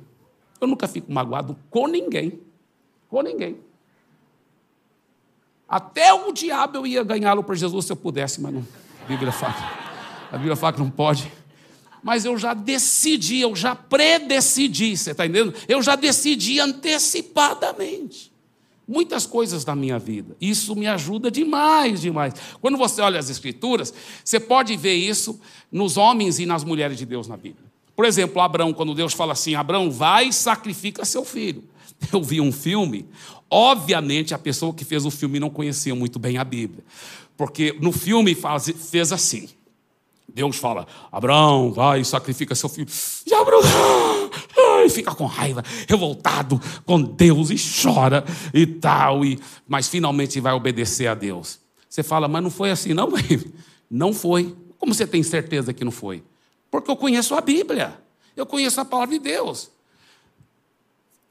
[0.58, 2.40] Eu nunca fico magoado com ninguém.
[3.08, 3.58] Com ninguém.
[5.68, 8.66] Até o diabo eu ia ganhá-lo para Jesus se eu pudesse, mas não.
[9.04, 9.54] A Bíblia fala.
[10.32, 11.30] A Bíblia fala que não pode.
[12.02, 15.54] Mas eu já decidi, eu já predecidi, você está entendendo?
[15.68, 18.32] Eu já decidi antecipadamente.
[18.86, 20.34] Muitas coisas na minha vida.
[20.40, 22.34] Isso me ajuda demais, demais.
[22.60, 23.92] Quando você olha as Escrituras,
[24.24, 25.38] você pode ver isso
[25.70, 27.68] nos homens e nas mulheres de Deus na Bíblia.
[27.94, 31.64] Por exemplo, Abraão, quando Deus fala assim: Abraão, vai e sacrifica seu filho.
[32.12, 33.06] Eu vi um filme
[33.50, 36.84] Obviamente, a pessoa que fez o filme não conhecia muito bem a Bíblia,
[37.36, 39.48] porque no filme faz, fez assim:
[40.28, 42.88] Deus fala, Abraão, vai, sacrifica seu filho.
[43.26, 43.62] E Abraão
[44.78, 50.52] ai, fica com raiva, revoltado com Deus e chora e tal, e, mas finalmente vai
[50.52, 51.58] obedecer a Deus.
[51.88, 53.08] Você fala, mas não foi assim, não,
[53.90, 54.54] Não foi.
[54.78, 56.22] Como você tem certeza que não foi?
[56.70, 57.98] Porque eu conheço a Bíblia,
[58.36, 59.70] eu conheço a palavra de Deus.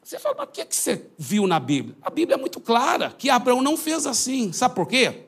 [0.04, 1.96] Você fala, mas o que, é que você viu na Bíblia?
[2.02, 4.52] A Bíblia é muito clara que Abraão não fez assim.
[4.52, 5.27] Sabe por quê?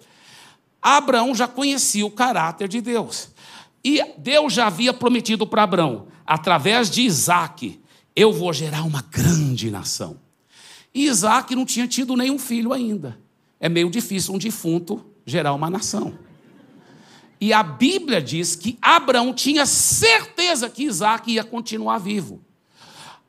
[0.82, 3.30] Abraão já conhecia o caráter de Deus.
[3.84, 7.80] E Deus já havia prometido para Abraão, através de Isaac,
[8.16, 10.20] eu vou gerar uma grande nação.
[10.94, 13.20] E Isaac não tinha tido nenhum filho ainda.
[13.60, 16.18] É meio difícil um defunto gerar uma nação.
[17.40, 22.42] E a Bíblia diz que Abraão tinha certeza que Isaac ia continuar vivo.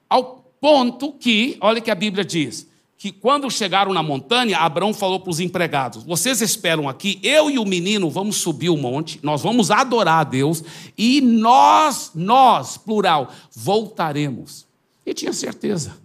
[0.08, 2.68] Ao Ponto que, olha que a Bíblia diz,
[3.00, 7.58] que quando chegaram na montanha, Abraão falou para os empregados: Vocês esperam aqui, eu e
[7.58, 10.62] o menino vamos subir o monte, nós vamos adorar a Deus
[10.98, 14.66] e nós, nós, plural, voltaremos.
[15.06, 15.96] E tinha certeza.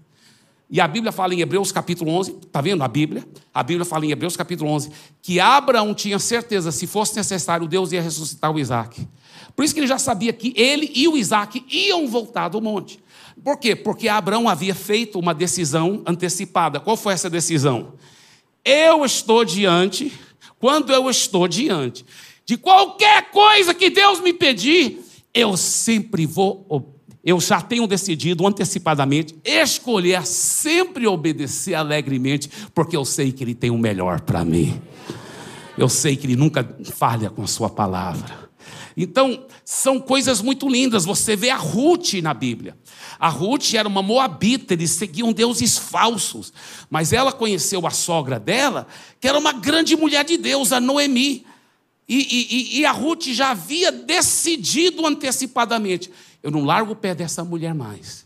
[0.69, 3.27] E a Bíblia fala em Hebreus capítulo 11, está vendo a Bíblia?
[3.53, 4.89] A Bíblia fala em Hebreus capítulo 11
[5.21, 9.05] que Abraão tinha certeza, se fosse necessário, Deus ia ressuscitar o Isaac.
[9.53, 13.03] Por isso que ele já sabia que ele e o Isaac iam voltar do monte.
[13.43, 13.76] Por quê?
[13.76, 16.80] Porque Abraão havia feito uma decisão antecipada.
[16.80, 17.93] Qual foi essa decisão?
[18.63, 20.12] Eu estou diante,
[20.60, 22.06] quando eu estou diante
[22.45, 29.36] de qualquer coisa que Deus me pedir, eu sempre vou, eu já tenho decidido antecipadamente
[29.43, 34.80] escolher sempre obedecer alegremente, porque eu sei que Ele tem o melhor para mim.
[35.78, 38.44] Eu sei que Ele nunca falha com a Sua palavra.
[38.97, 41.03] Então, são coisas muito lindas.
[41.03, 42.77] Você vê a Ruth na Bíblia.
[43.19, 46.53] A Ruth era uma moabita, eles seguiam deuses falsos.
[46.89, 48.88] Mas ela conheceu a sogra dela,
[49.19, 51.45] que era uma grande mulher de Deus, a Noemi.
[52.08, 56.10] E, e, e a Ruth já havia decidido antecipadamente:
[56.41, 58.25] eu não largo o pé dessa mulher mais.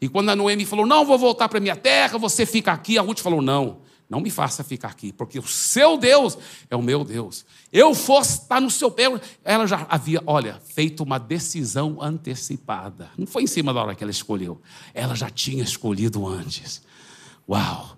[0.00, 3.02] E quando a Noemi falou: não, vou voltar para minha terra, você fica aqui, a
[3.02, 6.38] Ruth falou: não, não me faça ficar aqui, porque o seu Deus
[6.70, 7.44] é o meu Deus.
[7.72, 9.04] Eu fosse estar no seu pé.
[9.44, 13.10] Ela já havia, olha, feito uma decisão antecipada.
[13.18, 14.60] Não foi em cima da hora que ela escolheu.
[14.94, 16.82] Ela já tinha escolhido antes.
[17.48, 17.96] Uau!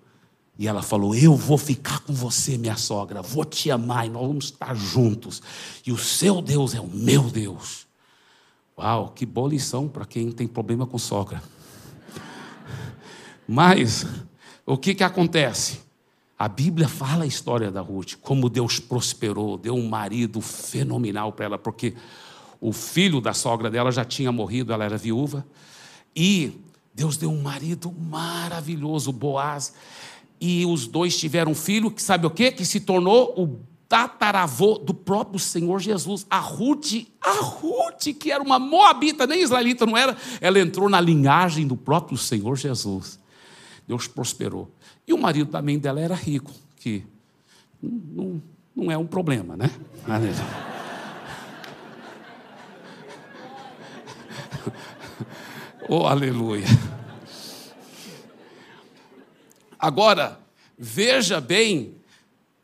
[0.58, 4.26] E ela falou: Eu vou ficar com você, minha sogra, vou te amar e nós
[4.26, 5.42] vamos estar juntos.
[5.86, 7.86] E o seu Deus é o meu Deus.
[8.78, 11.42] Uau, que boa lição para quem tem problema com sogra.
[13.46, 14.06] Mas,
[14.64, 15.87] o que, que acontece?
[16.38, 21.46] A Bíblia fala a história da Ruth, como Deus prosperou, deu um marido fenomenal para
[21.46, 21.94] ela, porque
[22.60, 25.44] o filho da sogra dela já tinha morrido, ela era viúva,
[26.14, 26.52] e
[26.94, 29.74] Deus deu um marido maravilhoso, Boaz,
[30.40, 32.52] e os dois tiveram um filho, que sabe o quê?
[32.52, 36.26] Que se tornou o tataravô do próprio Senhor Jesus.
[36.30, 41.00] A Ruth, a Ruth, que era uma moabita, nem israelita não era, ela entrou na
[41.00, 43.18] linhagem do próprio Senhor Jesus.
[43.88, 44.70] Deus prosperou.
[45.08, 47.02] E o marido também dela era rico, que
[47.82, 48.42] não,
[48.76, 49.70] não é um problema, né?
[55.88, 56.66] oh, aleluia.
[59.78, 60.38] Agora,
[60.76, 61.94] veja bem,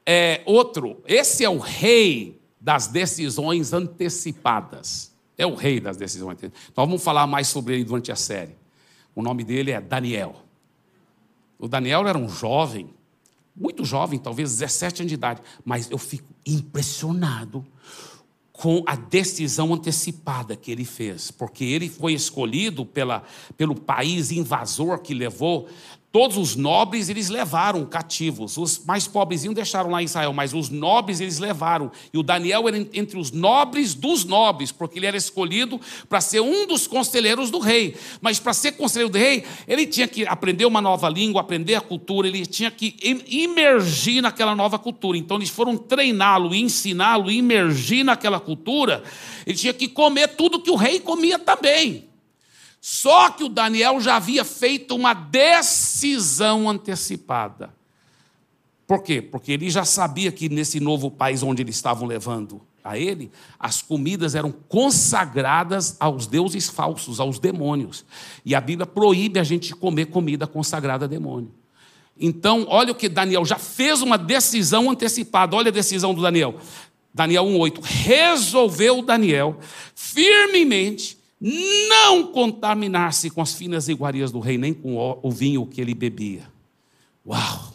[0.04, 5.14] é outro, esse é o rei das decisões antecipadas.
[5.38, 6.68] É o rei das decisões antecipadas.
[6.70, 8.54] Então vamos falar mais sobre ele durante a série.
[9.14, 10.43] O nome dele é Daniel.
[11.58, 12.90] O Daniel era um jovem,
[13.56, 17.64] muito jovem, talvez 17 anos de idade, mas eu fico impressionado
[18.52, 23.24] com a decisão antecipada que ele fez, porque ele foi escolhido pela,
[23.56, 25.68] pelo país invasor que levou
[26.14, 30.70] Todos os nobres eles levaram cativos, os mais pobrezinhos deixaram lá em Israel, mas os
[30.70, 31.90] nobres eles levaram.
[32.12, 36.38] E o Daniel era entre os nobres dos nobres, porque ele era escolhido para ser
[36.38, 37.96] um dos conselheiros do rei.
[38.20, 41.80] Mas para ser conselheiro do rei, ele tinha que aprender uma nova língua, aprender a
[41.80, 42.94] cultura, ele tinha que
[43.26, 45.18] imergir naquela nova cultura.
[45.18, 49.02] Então eles foram treiná-lo, ensiná-lo, imergir naquela cultura.
[49.44, 52.13] Ele tinha que comer tudo que o rei comia também.
[52.86, 57.72] Só que o Daniel já havia feito uma decisão antecipada.
[58.86, 59.22] Por quê?
[59.22, 63.80] Porque ele já sabia que nesse novo país onde eles estavam levando a ele, as
[63.80, 68.04] comidas eram consagradas aos deuses falsos, aos demônios.
[68.44, 71.54] E a Bíblia proíbe a gente comer comida consagrada a demônio.
[72.20, 75.56] Então, olha o que Daniel já fez uma decisão antecipada.
[75.56, 76.56] Olha a decisão do Daniel.
[77.14, 77.80] Daniel 1:8.
[77.82, 79.58] Resolveu Daniel
[79.94, 85.94] firmemente não contaminar-se com as finas iguarias do rei, nem com o vinho que ele
[85.94, 86.50] bebia.
[87.26, 87.74] Uau!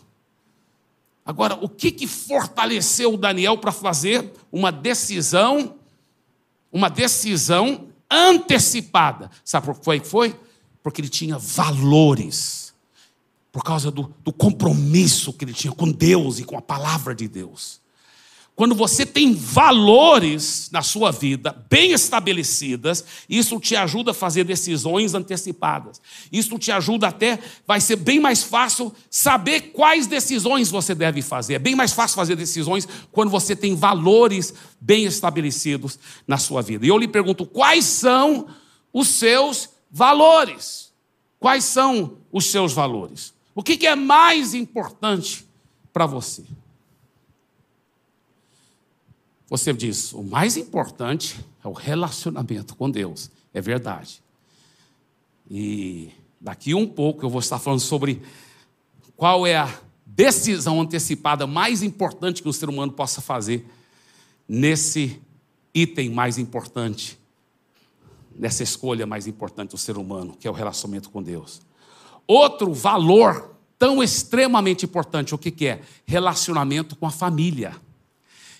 [1.24, 5.76] Agora, o que, que fortaleceu Daniel para fazer uma decisão,
[6.72, 9.30] uma decisão antecipada?
[9.46, 10.36] Sabe por que foi?
[10.82, 12.74] Porque ele tinha valores,
[13.52, 17.28] por causa do, do compromisso que ele tinha com Deus e com a palavra de
[17.28, 17.79] Deus.
[18.60, 25.14] Quando você tem valores na sua vida bem estabelecidas, isso te ajuda a fazer decisões
[25.14, 26.02] antecipadas.
[26.30, 31.54] Isso te ajuda até, vai ser bem mais fácil saber quais decisões você deve fazer.
[31.54, 36.86] É bem mais fácil fazer decisões quando você tem valores bem estabelecidos na sua vida.
[36.86, 38.48] E eu lhe pergunto, quais são
[38.92, 40.92] os seus valores?
[41.40, 43.34] Quais são os seus valores?
[43.56, 45.46] O que é mais importante
[45.94, 46.44] para você?
[49.50, 53.32] Você diz, o mais importante é o relacionamento com Deus.
[53.52, 54.22] É verdade.
[55.50, 58.22] E daqui um pouco eu vou estar falando sobre
[59.18, 59.74] qual é a
[60.06, 63.66] decisão antecipada mais importante que um ser humano possa fazer
[64.48, 65.20] nesse
[65.74, 67.18] item mais importante,
[68.38, 71.62] nessa escolha mais importante do ser humano, que é o relacionamento com Deus.
[72.28, 75.82] Outro valor tão extremamente importante, o que, que é?
[76.06, 77.76] Relacionamento com a família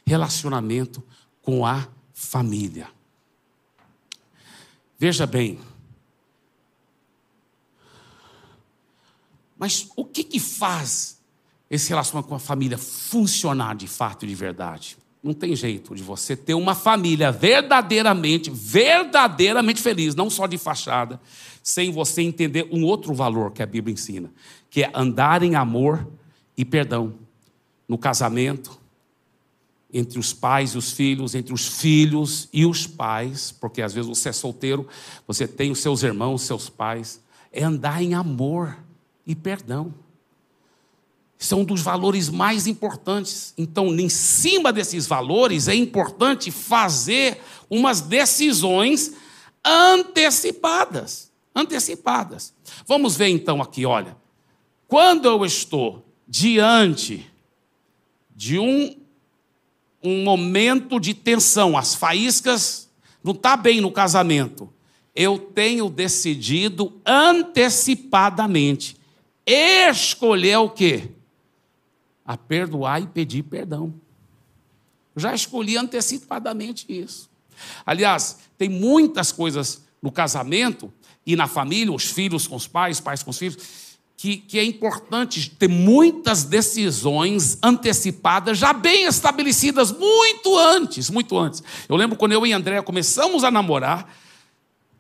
[0.10, 1.04] relacionamento
[1.44, 2.88] com a família.
[4.98, 5.60] Veja bem,
[9.58, 11.20] mas o que, que faz
[11.70, 14.98] esse relacionamento com a família funcionar de fato e de verdade?
[15.22, 21.22] Não tem jeito de você ter uma família verdadeiramente, verdadeiramente feliz, não só de fachada,
[21.62, 24.34] sem você entender um outro valor que a Bíblia ensina,
[24.72, 26.08] que é andar em amor
[26.58, 27.14] e perdão
[27.88, 28.80] no casamento,
[29.92, 34.08] entre os pais e os filhos, entre os filhos e os pais, porque às vezes
[34.08, 34.88] você é solteiro,
[35.28, 37.20] você tem os seus irmãos, seus pais,
[37.52, 38.78] é andar em amor
[39.26, 39.94] e perdão.
[41.40, 43.54] São é um dos valores mais importantes.
[43.58, 49.14] Então, em cima desses valores, é importante fazer umas decisões
[49.66, 51.32] antecipadas.
[51.56, 52.54] Antecipadas.
[52.86, 54.18] Vamos ver então aqui, olha.
[54.86, 57.26] Quando eu estou diante
[58.36, 58.96] de um
[60.04, 62.90] um momento de tensão, as faíscas
[63.24, 64.72] não está bem no casamento.
[65.16, 68.96] Eu tenho decidido antecipadamente
[69.46, 71.10] escolher o quê?
[72.30, 73.92] a perdoar e pedir perdão.
[75.16, 77.28] Já escolhi antecipadamente isso.
[77.84, 80.94] Aliás, tem muitas coisas no casamento
[81.26, 83.89] e na família, os filhos com os pais, pais com os filhos,
[84.20, 91.64] que, que é importante ter muitas decisões antecipadas, já bem estabelecidas, muito antes, muito antes.
[91.88, 94.14] Eu lembro quando eu e André começamos a namorar,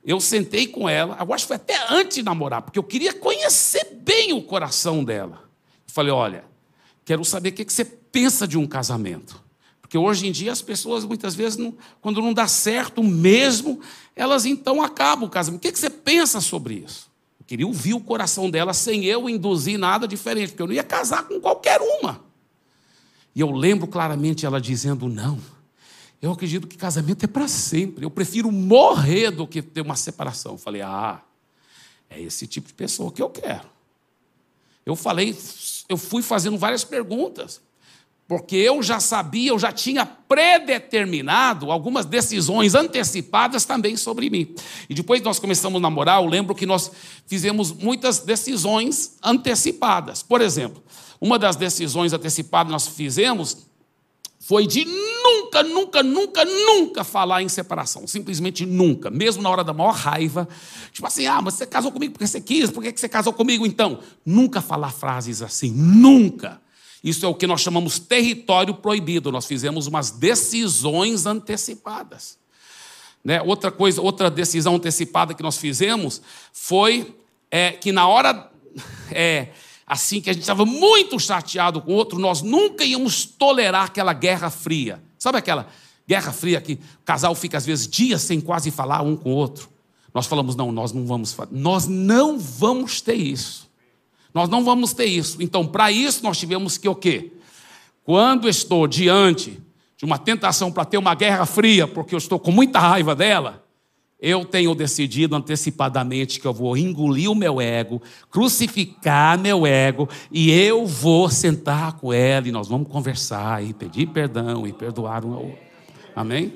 [0.05, 3.11] eu sentei com ela, eu acho que foi até antes de namorar, porque eu queria
[3.11, 5.43] conhecer bem o coração dela.
[5.85, 6.45] Eu falei: olha,
[7.03, 9.43] quero saber o que você pensa de um casamento.
[9.81, 13.81] Porque hoje em dia as pessoas, muitas vezes, não, quando não dá certo mesmo,
[14.15, 15.59] elas então acabam o casamento.
[15.59, 17.08] O que você pensa sobre isso?
[17.49, 21.27] Queria ouvir o coração dela sem eu induzir nada diferente, porque eu não ia casar
[21.27, 22.23] com qualquer uma.
[23.33, 25.39] E eu lembro claramente ela dizendo: não,
[26.21, 28.05] eu acredito que casamento é para sempre.
[28.05, 30.51] Eu prefiro morrer do que ter uma separação.
[30.51, 31.23] Eu falei: ah,
[32.07, 33.67] é esse tipo de pessoa que eu quero.
[34.85, 35.35] Eu falei,
[35.89, 37.63] eu fui fazendo várias perguntas
[38.29, 44.53] porque eu já sabia, eu já tinha predeterminado algumas decisões antecipadas também sobre mim.
[44.87, 46.91] E depois nós começamos a namorar, eu lembro que nós
[47.25, 50.21] fizemos muitas decisões antecipadas.
[50.21, 50.83] Por exemplo,
[51.19, 53.65] uma das decisões antecipadas que nós fizemos
[54.39, 58.05] foi de nunca, nunca, nunca, nunca falar em separação.
[58.05, 59.09] Simplesmente nunca.
[59.09, 60.47] Mesmo na hora da maior raiva.
[60.93, 63.65] Tipo assim, ah, mas você casou comigo porque você quis, por que você casou comigo
[63.65, 64.01] então?
[64.23, 65.71] Nunca falar frases assim.
[65.71, 66.61] Nunca.
[67.03, 69.31] Isso é o que nós chamamos território proibido.
[69.31, 72.37] Nós fizemos umas decisões antecipadas.
[73.23, 73.41] Né?
[73.41, 76.21] Outra coisa, outra decisão antecipada que nós fizemos
[76.51, 77.15] foi
[77.49, 78.51] é, que na hora
[79.11, 79.49] é,
[79.85, 84.13] assim que a gente estava muito chateado com o outro, nós nunca íamos tolerar aquela
[84.13, 85.01] guerra fria.
[85.17, 85.67] Sabe aquela
[86.07, 89.35] guerra fria que o casal fica às vezes dias sem quase falar um com o
[89.35, 89.69] outro?
[90.13, 93.68] Nós falamos não, nós não vamos, nós não vamos ter isso.
[94.33, 95.41] Nós não vamos ter isso.
[95.41, 97.31] Então, para isso, nós tivemos que o quê?
[98.03, 99.59] Quando estou diante
[99.97, 103.63] de uma tentação para ter uma guerra fria, porque eu estou com muita raiva dela,
[104.19, 110.51] eu tenho decidido antecipadamente que eu vou engolir o meu ego, crucificar meu ego, e
[110.51, 115.33] eu vou sentar com ela e nós vamos conversar e pedir perdão e perdoar um
[115.33, 115.59] ao outro.
[116.15, 116.53] Amém?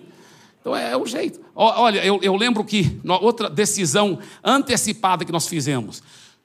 [0.59, 1.39] Então é, o jeito.
[1.55, 6.01] Olha, eu, eu lembro que outra decisão antecipada que nós fizemos.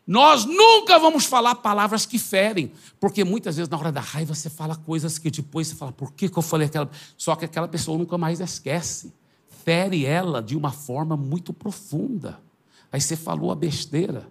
[0.09, 4.49] Nós nunca vamos falar palavras que ferem, porque muitas vezes na hora da raiva você
[4.49, 6.91] fala coisas que depois você fala, por que, que eu falei aquela.
[7.15, 9.13] Só que aquela pessoa nunca mais esquece.
[9.67, 12.41] Fere ela de uma forma muito profunda.
[12.91, 14.27] Aí você falou a besteira,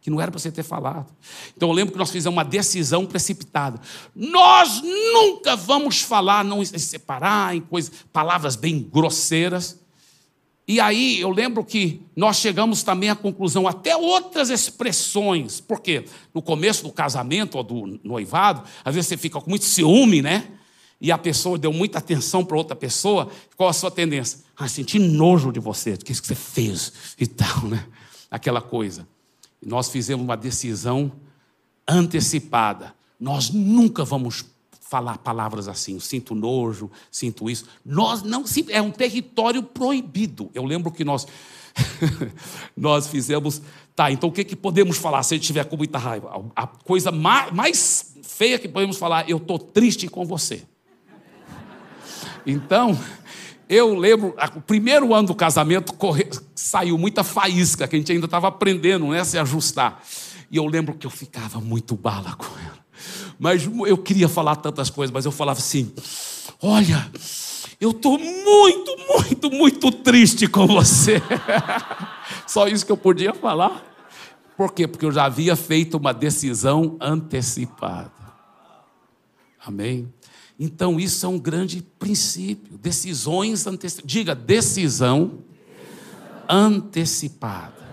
[0.00, 1.14] que não era para você ter falado.
[1.56, 3.80] Então eu lembro que nós fizemos uma decisão precipitada.
[4.12, 9.78] Nós nunca vamos falar, não separar em coisas, palavras bem grosseiras.
[10.66, 16.40] E aí eu lembro que nós chegamos também à conclusão, até outras expressões, porque no
[16.40, 20.48] começo do casamento ou do noivado, às vezes você fica com muito ciúme, né?
[21.00, 24.40] E a pessoa deu muita atenção para outra pessoa, qual a sua tendência?
[24.56, 27.86] Ah, senti nojo de você, do que você fez e tal, né?
[28.30, 29.08] Aquela coisa.
[29.64, 31.10] Nós fizemos uma decisão
[31.88, 32.94] antecipada.
[33.18, 34.44] Nós nunca vamos
[34.90, 37.64] falar palavras assim, sinto nojo, sinto isso.
[37.86, 40.50] Nós não, é um território proibido.
[40.52, 41.28] Eu lembro que nós
[42.76, 43.62] nós fizemos,
[43.94, 46.44] tá, então o que, que podemos falar se a gente tiver com muita raiva?
[46.56, 50.64] A coisa mais, mais feia que podemos falar, eu estou triste com você.
[52.44, 52.98] Então,
[53.68, 58.24] eu lembro, o primeiro ano do casamento corre, saiu muita faísca, que a gente ainda
[58.24, 60.02] estava aprendendo, né, se ajustar.
[60.50, 62.79] E eu lembro que eu ficava muito bala com ela.
[63.40, 65.90] Mas eu queria falar tantas coisas, mas eu falava assim:
[66.62, 67.10] olha,
[67.80, 71.22] eu estou muito, muito, muito triste com você.
[72.46, 73.82] Só isso que eu podia falar.
[74.58, 74.86] Por quê?
[74.86, 78.12] Porque eu já havia feito uma decisão antecipada.
[79.64, 80.12] Amém?
[80.58, 82.76] Então, isso é um grande princípio.
[82.76, 84.12] Decisões antecipadas.
[84.12, 85.38] Diga, decisão
[86.46, 87.89] antecipada.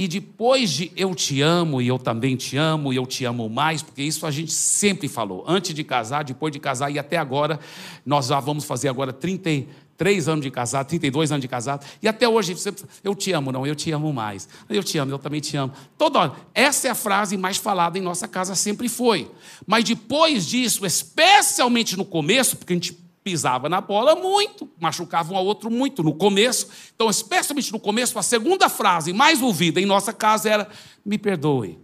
[0.00, 3.50] E depois de eu te amo e eu também te amo e eu te amo
[3.50, 7.18] mais, porque isso a gente sempre falou, antes de casar, depois de casar e até
[7.18, 7.60] agora,
[8.06, 12.26] nós já vamos fazer agora 33 anos de casado, 32 anos de casado, e até
[12.26, 12.56] hoje,
[13.04, 14.48] eu te amo, não, eu te amo mais.
[14.70, 15.70] Eu te amo, eu também te amo.
[15.98, 16.32] Toda hora.
[16.54, 19.30] Essa é a frase mais falada em nossa casa, sempre foi.
[19.66, 25.36] Mas depois disso, especialmente no começo, porque a gente pisava na bola muito, machucava um
[25.36, 26.68] ao outro muito no começo.
[26.94, 30.68] Então, especialmente no começo, a segunda frase mais ouvida em nossa casa era:
[31.04, 31.78] me perdoe.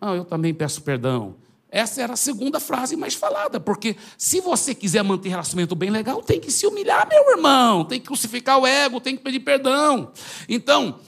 [0.00, 1.36] Não, eu também peço perdão.
[1.70, 6.22] Essa era a segunda frase mais falada, porque se você quiser manter relacionamento bem legal,
[6.22, 10.12] tem que se humilhar, meu irmão, tem que crucificar o ego, tem que pedir perdão.
[10.46, 11.00] Então,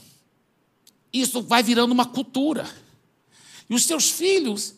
[1.13, 2.67] isso vai virando uma cultura.
[3.69, 4.75] E os seus filhos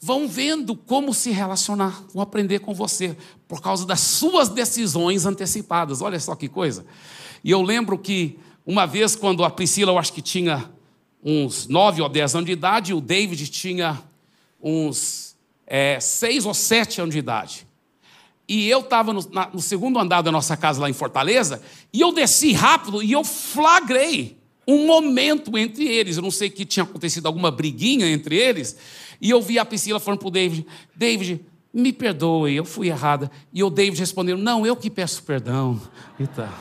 [0.00, 3.16] vão vendo como se relacionar, vão aprender com você,
[3.48, 6.02] por causa das suas decisões antecipadas.
[6.02, 6.84] Olha só que coisa.
[7.42, 10.70] E eu lembro que uma vez, quando a Priscila, eu acho que tinha
[11.24, 14.00] uns nove ou dez anos de idade, o David tinha
[14.62, 15.34] uns
[15.66, 17.66] é, seis ou sete anos de idade.
[18.46, 19.20] E eu estava no,
[19.52, 23.24] no segundo andar da nossa casa lá em Fortaleza, e eu desci rápido e eu
[23.24, 26.16] flagrei um momento entre eles.
[26.16, 28.76] Eu não sei que tinha acontecido alguma briguinha entre eles.
[29.20, 31.40] E eu vi a Priscila falando para o David: David,
[31.72, 33.30] me perdoe, eu fui errada.
[33.52, 35.80] E o David respondeu: Não, eu que peço perdão.
[36.18, 36.52] E tá.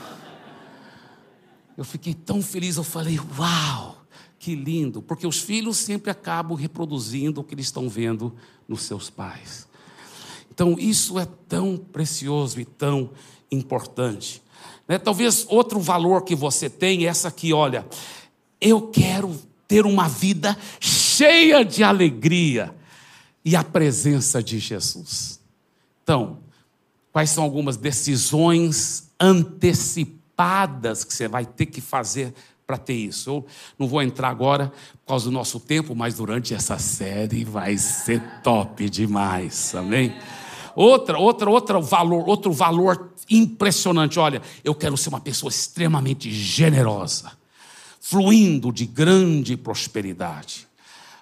[1.77, 4.05] Eu fiquei tão feliz, eu falei: Uau,
[4.39, 8.35] que lindo, porque os filhos sempre acabam reproduzindo o que eles estão vendo
[8.67, 9.67] nos seus pais.
[10.51, 13.11] Então, isso é tão precioso e tão
[13.51, 14.41] importante.
[14.87, 14.97] Né?
[14.97, 17.85] Talvez outro valor que você tem é essa aqui: olha,
[18.59, 22.76] eu quero ter uma vida cheia de alegria
[23.47, 25.39] e a presença de Jesus.
[26.03, 26.39] Então,
[27.13, 32.33] quais são algumas decisões antecipadas que você vai ter que fazer
[32.65, 33.29] para ter isso?
[33.29, 33.45] Eu
[33.79, 34.67] não vou entrar agora
[34.99, 40.13] por causa do nosso tempo, mas durante essa série vai ser top demais, amém?
[40.75, 44.19] Outra, outra, outro valor, outro valor impressionante.
[44.19, 47.31] Olha, eu quero ser uma pessoa extremamente generosa,
[48.01, 50.67] fluindo de grande prosperidade.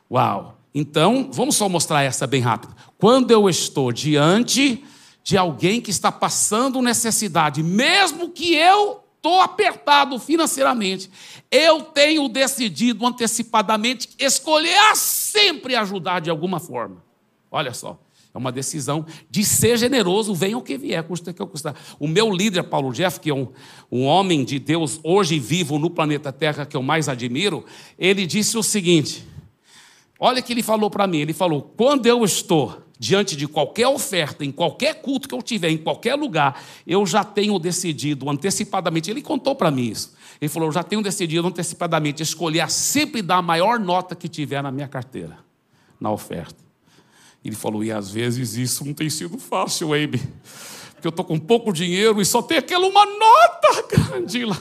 [0.10, 0.65] Uau!
[0.78, 2.76] Então, vamos só mostrar essa bem rápido.
[2.98, 4.84] Quando eu estou diante
[5.24, 11.10] de alguém que está passando necessidade, mesmo que eu estou apertado financeiramente,
[11.50, 17.02] eu tenho decidido antecipadamente escolher sempre ajudar de alguma forma.
[17.50, 17.98] Olha só.
[18.34, 21.74] É uma decisão de ser generoso, venha o que vier, custa o que custar.
[21.98, 23.48] O meu líder, Paulo Jeff, que é um,
[23.90, 27.64] um homem de Deus hoje vivo no planeta Terra que eu mais admiro,
[27.98, 29.26] ele disse o seguinte:
[30.20, 31.20] olha o que ele falou para mim.
[31.20, 35.70] Ele falou: quando eu estou diante de qualquer oferta, em qualquer culto que eu tiver,
[35.70, 39.12] em qualquer lugar, eu já tenho decidido antecipadamente.
[39.12, 40.14] Ele contou para mim isso.
[40.42, 44.62] Ele falou: eu já tenho decidido antecipadamente escolher sempre dar a maior nota que tiver
[44.62, 45.38] na minha carteira,
[46.00, 46.64] na oferta.
[47.44, 50.22] Ele falou: e às vezes isso não tem sido fácil, Abe,
[50.94, 54.58] porque eu estou com pouco dinheiro e só tem aquela uma nota grande lá.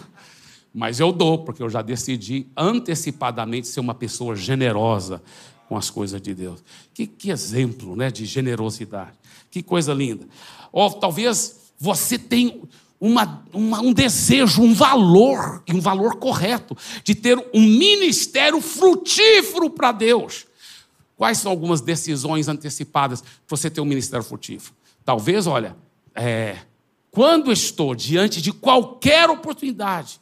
[0.74, 5.22] Mas eu dou, porque eu já decidi antecipadamente ser uma pessoa generosa
[5.68, 6.64] com as coisas de Deus.
[6.92, 9.16] Que, que exemplo né, de generosidade.
[9.52, 10.26] Que coisa linda.
[10.72, 12.60] Ou talvez você tenha
[13.00, 19.70] uma, uma, um desejo, um valor, e um valor correto, de ter um ministério frutífero
[19.70, 20.46] para Deus.
[21.16, 24.72] Quais são algumas decisões antecipadas para você ter um ministério furtivo?
[25.04, 25.76] Talvez, olha,
[26.14, 26.56] é,
[27.12, 30.18] quando estou diante de qualquer oportunidade,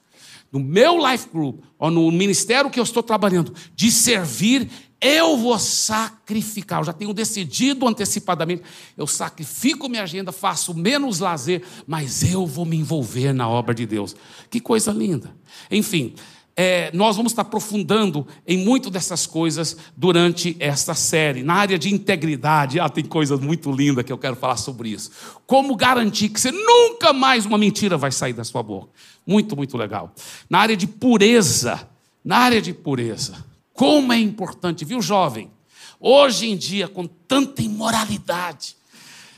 [0.53, 4.69] no meu life group, ou no ministério que eu estou trabalhando, de servir,
[5.01, 6.81] eu vou sacrificar.
[6.81, 8.63] Eu já tenho decidido antecipadamente.
[8.97, 13.85] Eu sacrifico minha agenda, faço menos lazer, mas eu vou me envolver na obra de
[13.85, 14.15] Deus.
[14.49, 15.35] Que coisa linda.
[15.71, 16.15] Enfim,
[16.57, 21.43] é, nós vamos estar aprofundando em muito dessas coisas durante esta série.
[21.43, 25.11] Na área de integridade, ah, tem coisas muito lindas que eu quero falar sobre isso.
[25.47, 28.91] Como garantir que você nunca mais uma mentira vai sair da sua boca.
[29.27, 30.15] Muito, muito legal.
[30.49, 31.89] Na área de pureza,
[32.25, 35.51] na área de pureza, como é importante, viu, jovem?
[35.99, 38.77] Hoje em dia, com tanta imoralidade,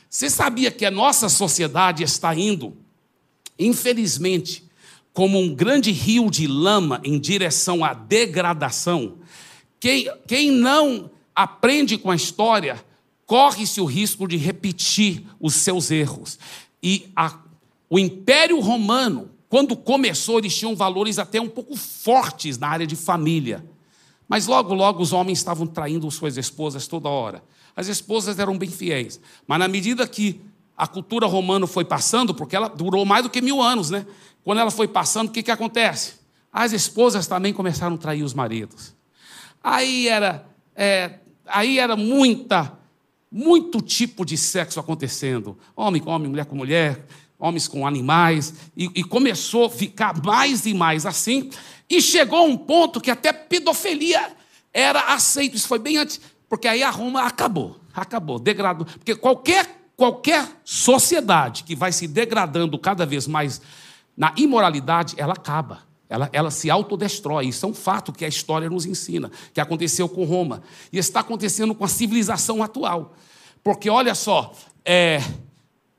[0.08, 2.76] você sabia que a nossa sociedade está indo,
[3.58, 4.64] infelizmente,
[5.14, 9.14] como um grande rio de lama em direção à degradação,
[9.78, 12.84] quem, quem não aprende com a história
[13.24, 16.38] corre-se o risco de repetir os seus erros.
[16.82, 17.38] E a,
[17.88, 22.96] o Império Romano, quando começou, eles tinham valores até um pouco fortes na área de
[22.96, 23.64] família.
[24.28, 27.42] Mas logo, logo os homens estavam traindo suas esposas toda hora.
[27.76, 29.20] As esposas eram bem fiéis.
[29.46, 30.40] Mas na medida que
[30.76, 34.04] a cultura romana foi passando, porque ela durou mais do que mil anos, né?
[34.44, 36.14] Quando ela foi passando, o que, que acontece?
[36.52, 38.94] As esposas também começaram a trair os maridos.
[39.62, 41.14] Aí era, é,
[41.46, 42.78] aí era muita,
[43.32, 45.58] muito tipo de sexo acontecendo.
[45.74, 47.04] Homem com homem, mulher com mulher,
[47.38, 48.54] homens com animais.
[48.76, 51.50] E, e começou a ficar mais e mais assim.
[51.88, 54.36] E chegou a um ponto que até pedofilia
[54.72, 55.56] era aceito.
[55.56, 57.80] Isso foi bem antes, porque aí a Roma acabou.
[57.94, 58.86] Acabou, degradou.
[58.86, 63.60] Porque qualquer qualquer sociedade que vai se degradando cada vez mais
[64.16, 65.82] na imoralidade, ela acaba.
[66.08, 67.46] Ela, ela se autodestrói.
[67.46, 70.62] Isso é um fato que a história nos ensina, que aconteceu com Roma.
[70.92, 73.14] E está acontecendo com a civilização atual.
[73.62, 74.52] Porque olha só,
[74.84, 75.20] é,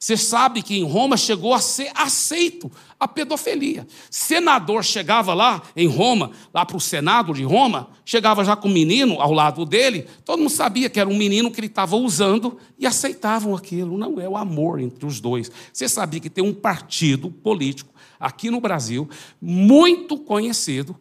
[0.06, 3.88] Você sabe que em Roma chegou a ser aceito a pedofilia.
[4.12, 8.72] Senador chegava lá em Roma, lá para o Senado de Roma, chegava já com um
[8.72, 12.56] menino ao lado dele, todo mundo sabia que era um menino que ele estava usando
[12.78, 13.98] e aceitavam aquilo.
[13.98, 15.52] Não é o amor entre os dois.
[15.74, 19.10] Você sabia que tem um partido político aqui no Brasil,
[19.42, 21.00] muito conhecido,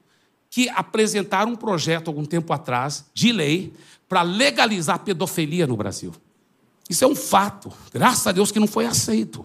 [0.51, 3.73] que apresentaram um projeto algum tempo atrás de lei
[4.09, 6.13] para legalizar a pedofilia no Brasil.
[6.89, 7.73] Isso é um fato.
[7.93, 9.45] Graças a Deus que não foi aceito.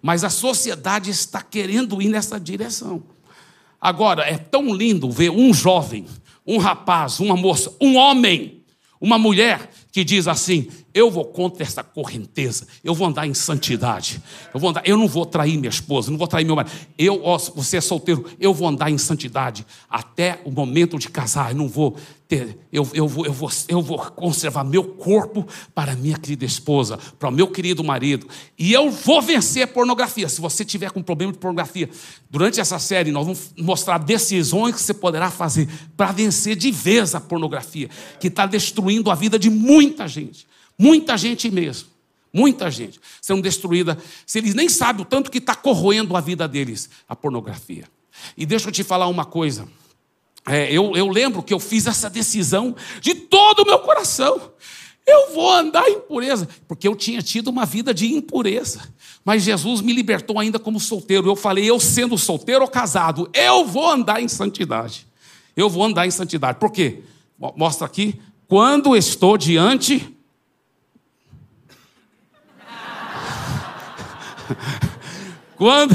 [0.00, 3.02] Mas a sociedade está querendo ir nessa direção.
[3.80, 6.06] Agora, é tão lindo ver um jovem,
[6.46, 8.62] um rapaz, uma moça, um homem,
[9.00, 14.22] uma mulher que diz assim: eu vou contra essa correnteza, eu vou andar em santidade,
[14.54, 16.72] eu vou andar, eu não vou trair minha esposa, não vou trair meu marido.
[16.96, 21.50] Eu, ó, você é solteiro, eu vou andar em santidade até o momento de casar,
[21.50, 21.96] eu não vou
[22.28, 26.98] ter, eu, eu, vou, eu, vou, eu vou conservar meu corpo para minha querida esposa,
[27.18, 30.28] para o meu querido marido, e eu vou vencer a pornografia.
[30.28, 31.88] Se você tiver com problema de pornografia,
[32.28, 35.66] durante essa série nós vamos mostrar decisões que você poderá fazer
[35.96, 37.88] para vencer de vez a pornografia,
[38.20, 40.46] que está destruindo a vida de muita gente.
[40.78, 41.88] Muita gente mesmo.
[42.30, 46.46] Muita gente sendo destruída, se eles nem sabem o tanto que está corroendo a vida
[46.46, 47.84] deles, a pornografia.
[48.36, 49.66] E deixa eu te falar uma coisa.
[50.48, 54.52] É, eu, eu lembro que eu fiz essa decisão de todo o meu coração.
[55.06, 58.80] Eu vou andar em pureza, porque eu tinha tido uma vida de impureza.
[59.24, 61.28] Mas Jesus me libertou ainda como solteiro.
[61.28, 65.06] Eu falei, eu sendo solteiro ou casado, eu vou andar em santidade.
[65.56, 66.58] Eu vou andar em santidade.
[66.58, 67.02] Por quê?
[67.38, 68.20] Mostra aqui.
[68.46, 70.14] Quando estou diante
[75.56, 75.94] quando,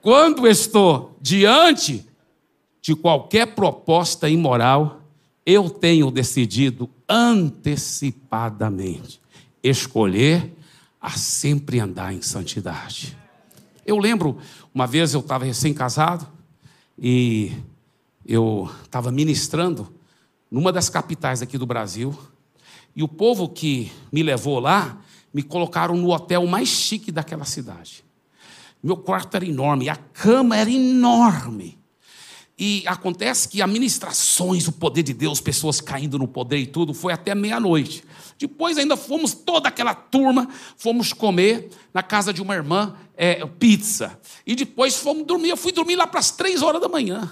[0.00, 2.05] quando estou diante
[2.86, 5.00] de qualquer proposta imoral,
[5.44, 9.20] eu tenho decidido antecipadamente
[9.60, 10.56] escolher
[11.00, 13.18] a sempre andar em santidade.
[13.84, 14.38] Eu lembro,
[14.72, 16.28] uma vez eu estava recém-casado
[16.96, 17.50] e
[18.24, 19.92] eu estava ministrando
[20.48, 22.16] numa das capitais aqui do Brasil,
[22.94, 24.96] e o povo que me levou lá
[25.34, 28.04] me colocaram no hotel mais chique daquela cidade.
[28.80, 31.76] Meu quarto era enorme, a cama era enorme.
[32.58, 37.12] E acontece que administrações, o poder de Deus, pessoas caindo no poder e tudo, foi
[37.12, 38.02] até meia-noite.
[38.38, 44.18] Depois ainda fomos, toda aquela turma, fomos comer na casa de uma irmã, é, pizza.
[44.46, 45.50] E depois fomos dormir.
[45.50, 47.30] Eu fui dormir lá para as três horas da manhã.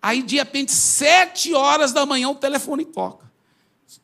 [0.00, 3.28] Aí, de repente, sete horas da manhã, o telefone toca.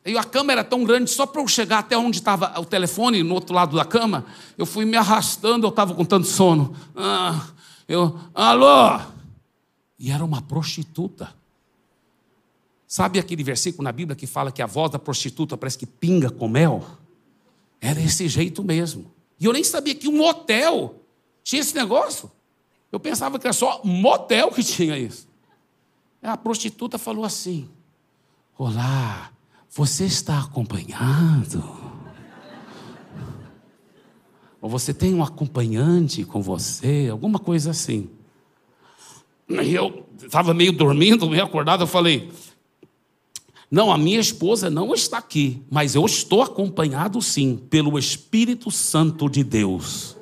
[0.04, 3.22] E a cama era tão grande, só para eu chegar até onde estava o telefone,
[3.22, 4.26] no outro lado da cama,
[4.58, 6.76] eu fui me arrastando, eu estava com tanto sono.
[6.96, 7.46] Ah,
[7.88, 9.15] eu, alô?
[9.98, 11.34] E era uma prostituta.
[12.86, 16.30] Sabe aquele versículo na Bíblia que fala que a voz da prostituta parece que pinga
[16.30, 16.84] com mel?
[17.80, 19.10] Era esse jeito mesmo.
[19.38, 21.02] E eu nem sabia que um hotel
[21.42, 22.30] tinha esse negócio.
[22.90, 25.28] Eu pensava que era só motel que tinha isso.
[26.22, 27.68] A prostituta falou assim:
[28.56, 29.30] Olá,
[29.70, 31.62] você está acompanhado?
[34.60, 37.08] Ou você tem um acompanhante com você?
[37.10, 38.10] Alguma coisa assim.
[39.48, 42.30] E eu estava meio dormindo, meio acordado, eu falei:
[43.70, 49.30] Não, a minha esposa não está aqui, mas eu estou acompanhado sim, pelo Espírito Santo
[49.30, 50.16] de Deus.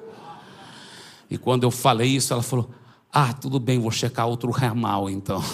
[1.30, 2.70] E quando eu falei isso, ela falou:
[3.10, 5.42] Ah, tudo bem, vou checar outro ramal então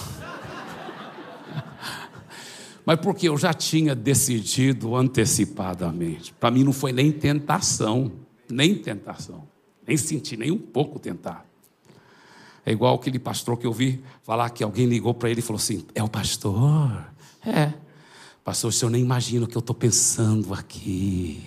[2.84, 6.34] mas porque eu já tinha decidido antecipadamente.
[6.34, 8.10] Para mim não foi nem tentação,
[8.50, 9.46] nem tentação,
[9.86, 11.49] nem senti nem um pouco tentar.
[12.64, 15.58] É igual aquele pastor que eu vi falar que alguém ligou para ele e falou
[15.58, 17.06] assim: É o pastor?
[17.44, 17.72] É.
[18.44, 21.42] Pastor, o senhor nem imagina o que eu estou pensando aqui.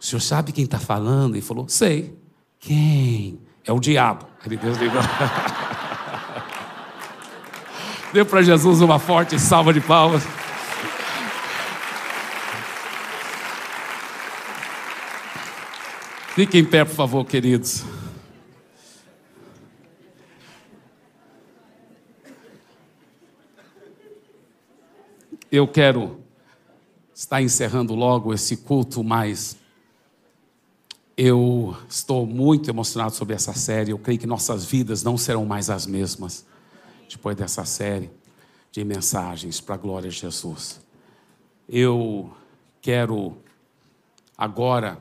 [0.00, 1.34] O senhor sabe quem está falando?
[1.34, 2.16] Ele falou: Sei.
[2.58, 3.38] Quem?
[3.64, 4.26] É o diabo.
[4.44, 5.00] Ele Deus ligou.
[8.12, 10.22] Dê para Jesus uma forte salva de palmas.
[16.34, 17.84] Fiquem em pé, por favor, queridos.
[25.56, 26.18] Eu quero
[27.14, 29.56] estar encerrando logo esse culto, mas
[31.16, 33.92] eu estou muito emocionado sobre essa série.
[33.92, 36.44] Eu creio que nossas vidas não serão mais as mesmas
[37.08, 38.10] depois dessa série
[38.72, 40.80] de mensagens para a glória de Jesus.
[41.68, 42.32] Eu
[42.80, 43.36] quero
[44.36, 44.98] agora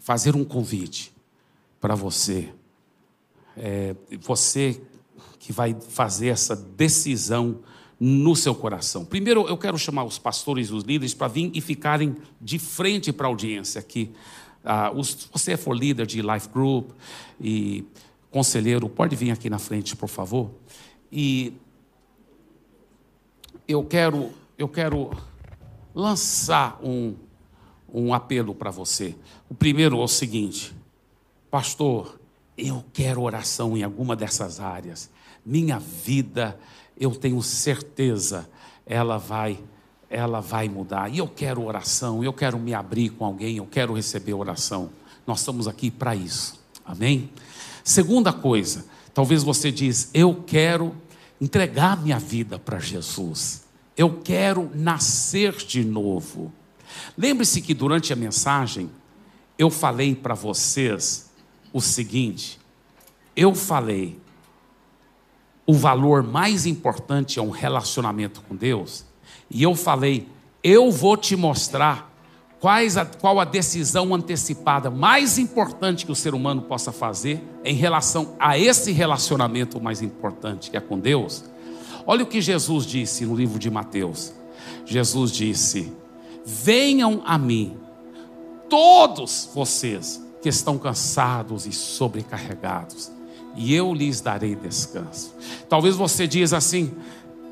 [0.00, 1.12] fazer um convite
[1.80, 2.54] para você,
[3.56, 4.80] é, você
[5.40, 7.64] que vai fazer essa decisão
[7.98, 9.04] no seu coração.
[9.04, 13.12] Primeiro, eu quero chamar os pastores e os líderes para vir e ficarem de frente
[13.12, 14.10] para a audiência aqui.
[14.64, 16.90] Ah, os, você for líder de life group
[17.40, 17.84] e
[18.30, 20.50] conselheiro, pode vir aqui na frente, por favor.
[21.10, 21.52] E
[23.66, 25.10] eu quero, eu quero
[25.94, 27.14] lançar um,
[27.92, 29.16] um apelo para você.
[29.48, 30.74] O primeiro é o seguinte,
[31.50, 32.20] pastor,
[32.56, 35.10] eu quero oração em alguma dessas áreas.
[35.44, 36.58] Minha vida,
[36.98, 38.48] eu tenho certeza,
[38.86, 39.58] ela vai
[40.10, 41.12] ela vai mudar.
[41.12, 44.90] E eu quero oração, eu quero me abrir com alguém, eu quero receber oração.
[45.26, 46.58] Nós estamos aqui para isso.
[46.84, 47.30] Amém?
[47.84, 50.94] Segunda coisa, talvez você diz, eu quero
[51.40, 53.64] entregar minha vida para Jesus.
[53.96, 56.52] Eu quero nascer de novo.
[57.16, 58.90] Lembre-se que durante a mensagem
[59.58, 61.30] eu falei para vocês
[61.72, 62.58] o seguinte:
[63.36, 64.18] eu falei,
[65.68, 69.04] o valor mais importante é um relacionamento com Deus,
[69.50, 70.26] e eu falei,
[70.64, 72.10] eu vou te mostrar
[72.58, 77.74] quais a, qual a decisão antecipada mais importante que o ser humano possa fazer em
[77.74, 81.44] relação a esse relacionamento mais importante que é com Deus.
[82.06, 84.32] Olha o que Jesus disse no livro de Mateus.
[84.86, 85.92] Jesus disse:
[86.46, 87.76] Venham a mim,
[88.70, 93.17] todos vocês que estão cansados e sobrecarregados,
[93.58, 95.34] e eu lhes darei descanso.
[95.68, 96.92] Talvez você diz assim: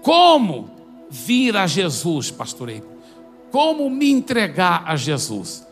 [0.03, 0.71] como
[1.11, 2.87] vir a Jesus, pastor Eico?
[3.51, 5.67] Como me entregar a Jesus?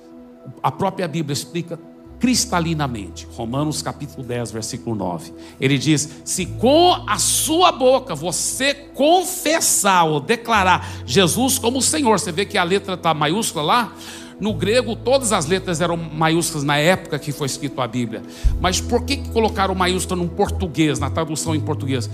[0.61, 1.79] A própria Bíblia explica
[2.19, 3.29] cristalinamente.
[3.37, 5.33] Romanos capítulo 10, versículo 9.
[5.61, 12.33] Ele diz: Se com a sua boca você confessar ou declarar Jesus como Senhor, você
[12.33, 13.93] vê que a letra está maiúscula lá,
[14.41, 18.23] no grego, todas as letras eram maiúsculas na época que foi escrito a Bíblia.
[18.61, 22.11] Mas por que colocaram maiúscula no português, na tradução em português?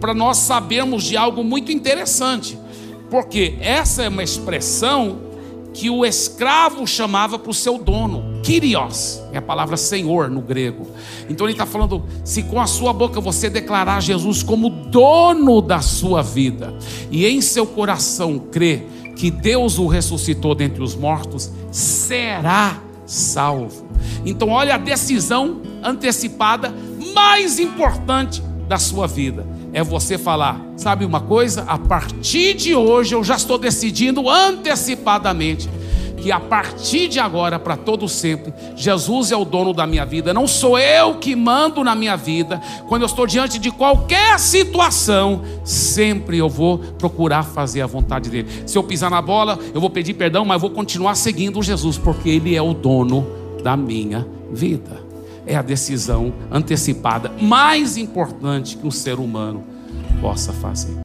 [0.00, 2.58] Para nós sabermos de algo muito interessante.
[3.10, 5.18] Porque essa é uma expressão
[5.72, 10.86] que o escravo chamava para o seu dono, Kyrios, é a palavra Senhor no grego.
[11.28, 15.80] Então ele está falando: se com a sua boca você declarar Jesus como dono da
[15.80, 16.72] sua vida,
[17.10, 18.86] e em seu coração crer
[19.16, 23.86] que Deus o ressuscitou dentre os mortos, será salvo.
[24.24, 26.74] Então, olha a decisão antecipada
[27.14, 29.46] mais importante da sua vida.
[29.72, 31.62] É você falar, sabe uma coisa?
[31.62, 35.68] A partir de hoje eu já estou decidindo antecipadamente
[36.24, 40.32] que a partir de agora, para todo sempre, Jesus é o dono da minha vida.
[40.32, 42.62] Não sou eu que mando na minha vida.
[42.88, 48.48] Quando eu estou diante de qualquer situação, sempre eu vou procurar fazer a vontade dele.
[48.64, 52.30] Se eu pisar na bola, eu vou pedir perdão, mas vou continuar seguindo Jesus, porque
[52.30, 53.26] ele é o dono
[53.62, 55.02] da minha vida.
[55.46, 59.62] É a decisão antecipada mais importante que um ser humano
[60.22, 61.03] possa fazer.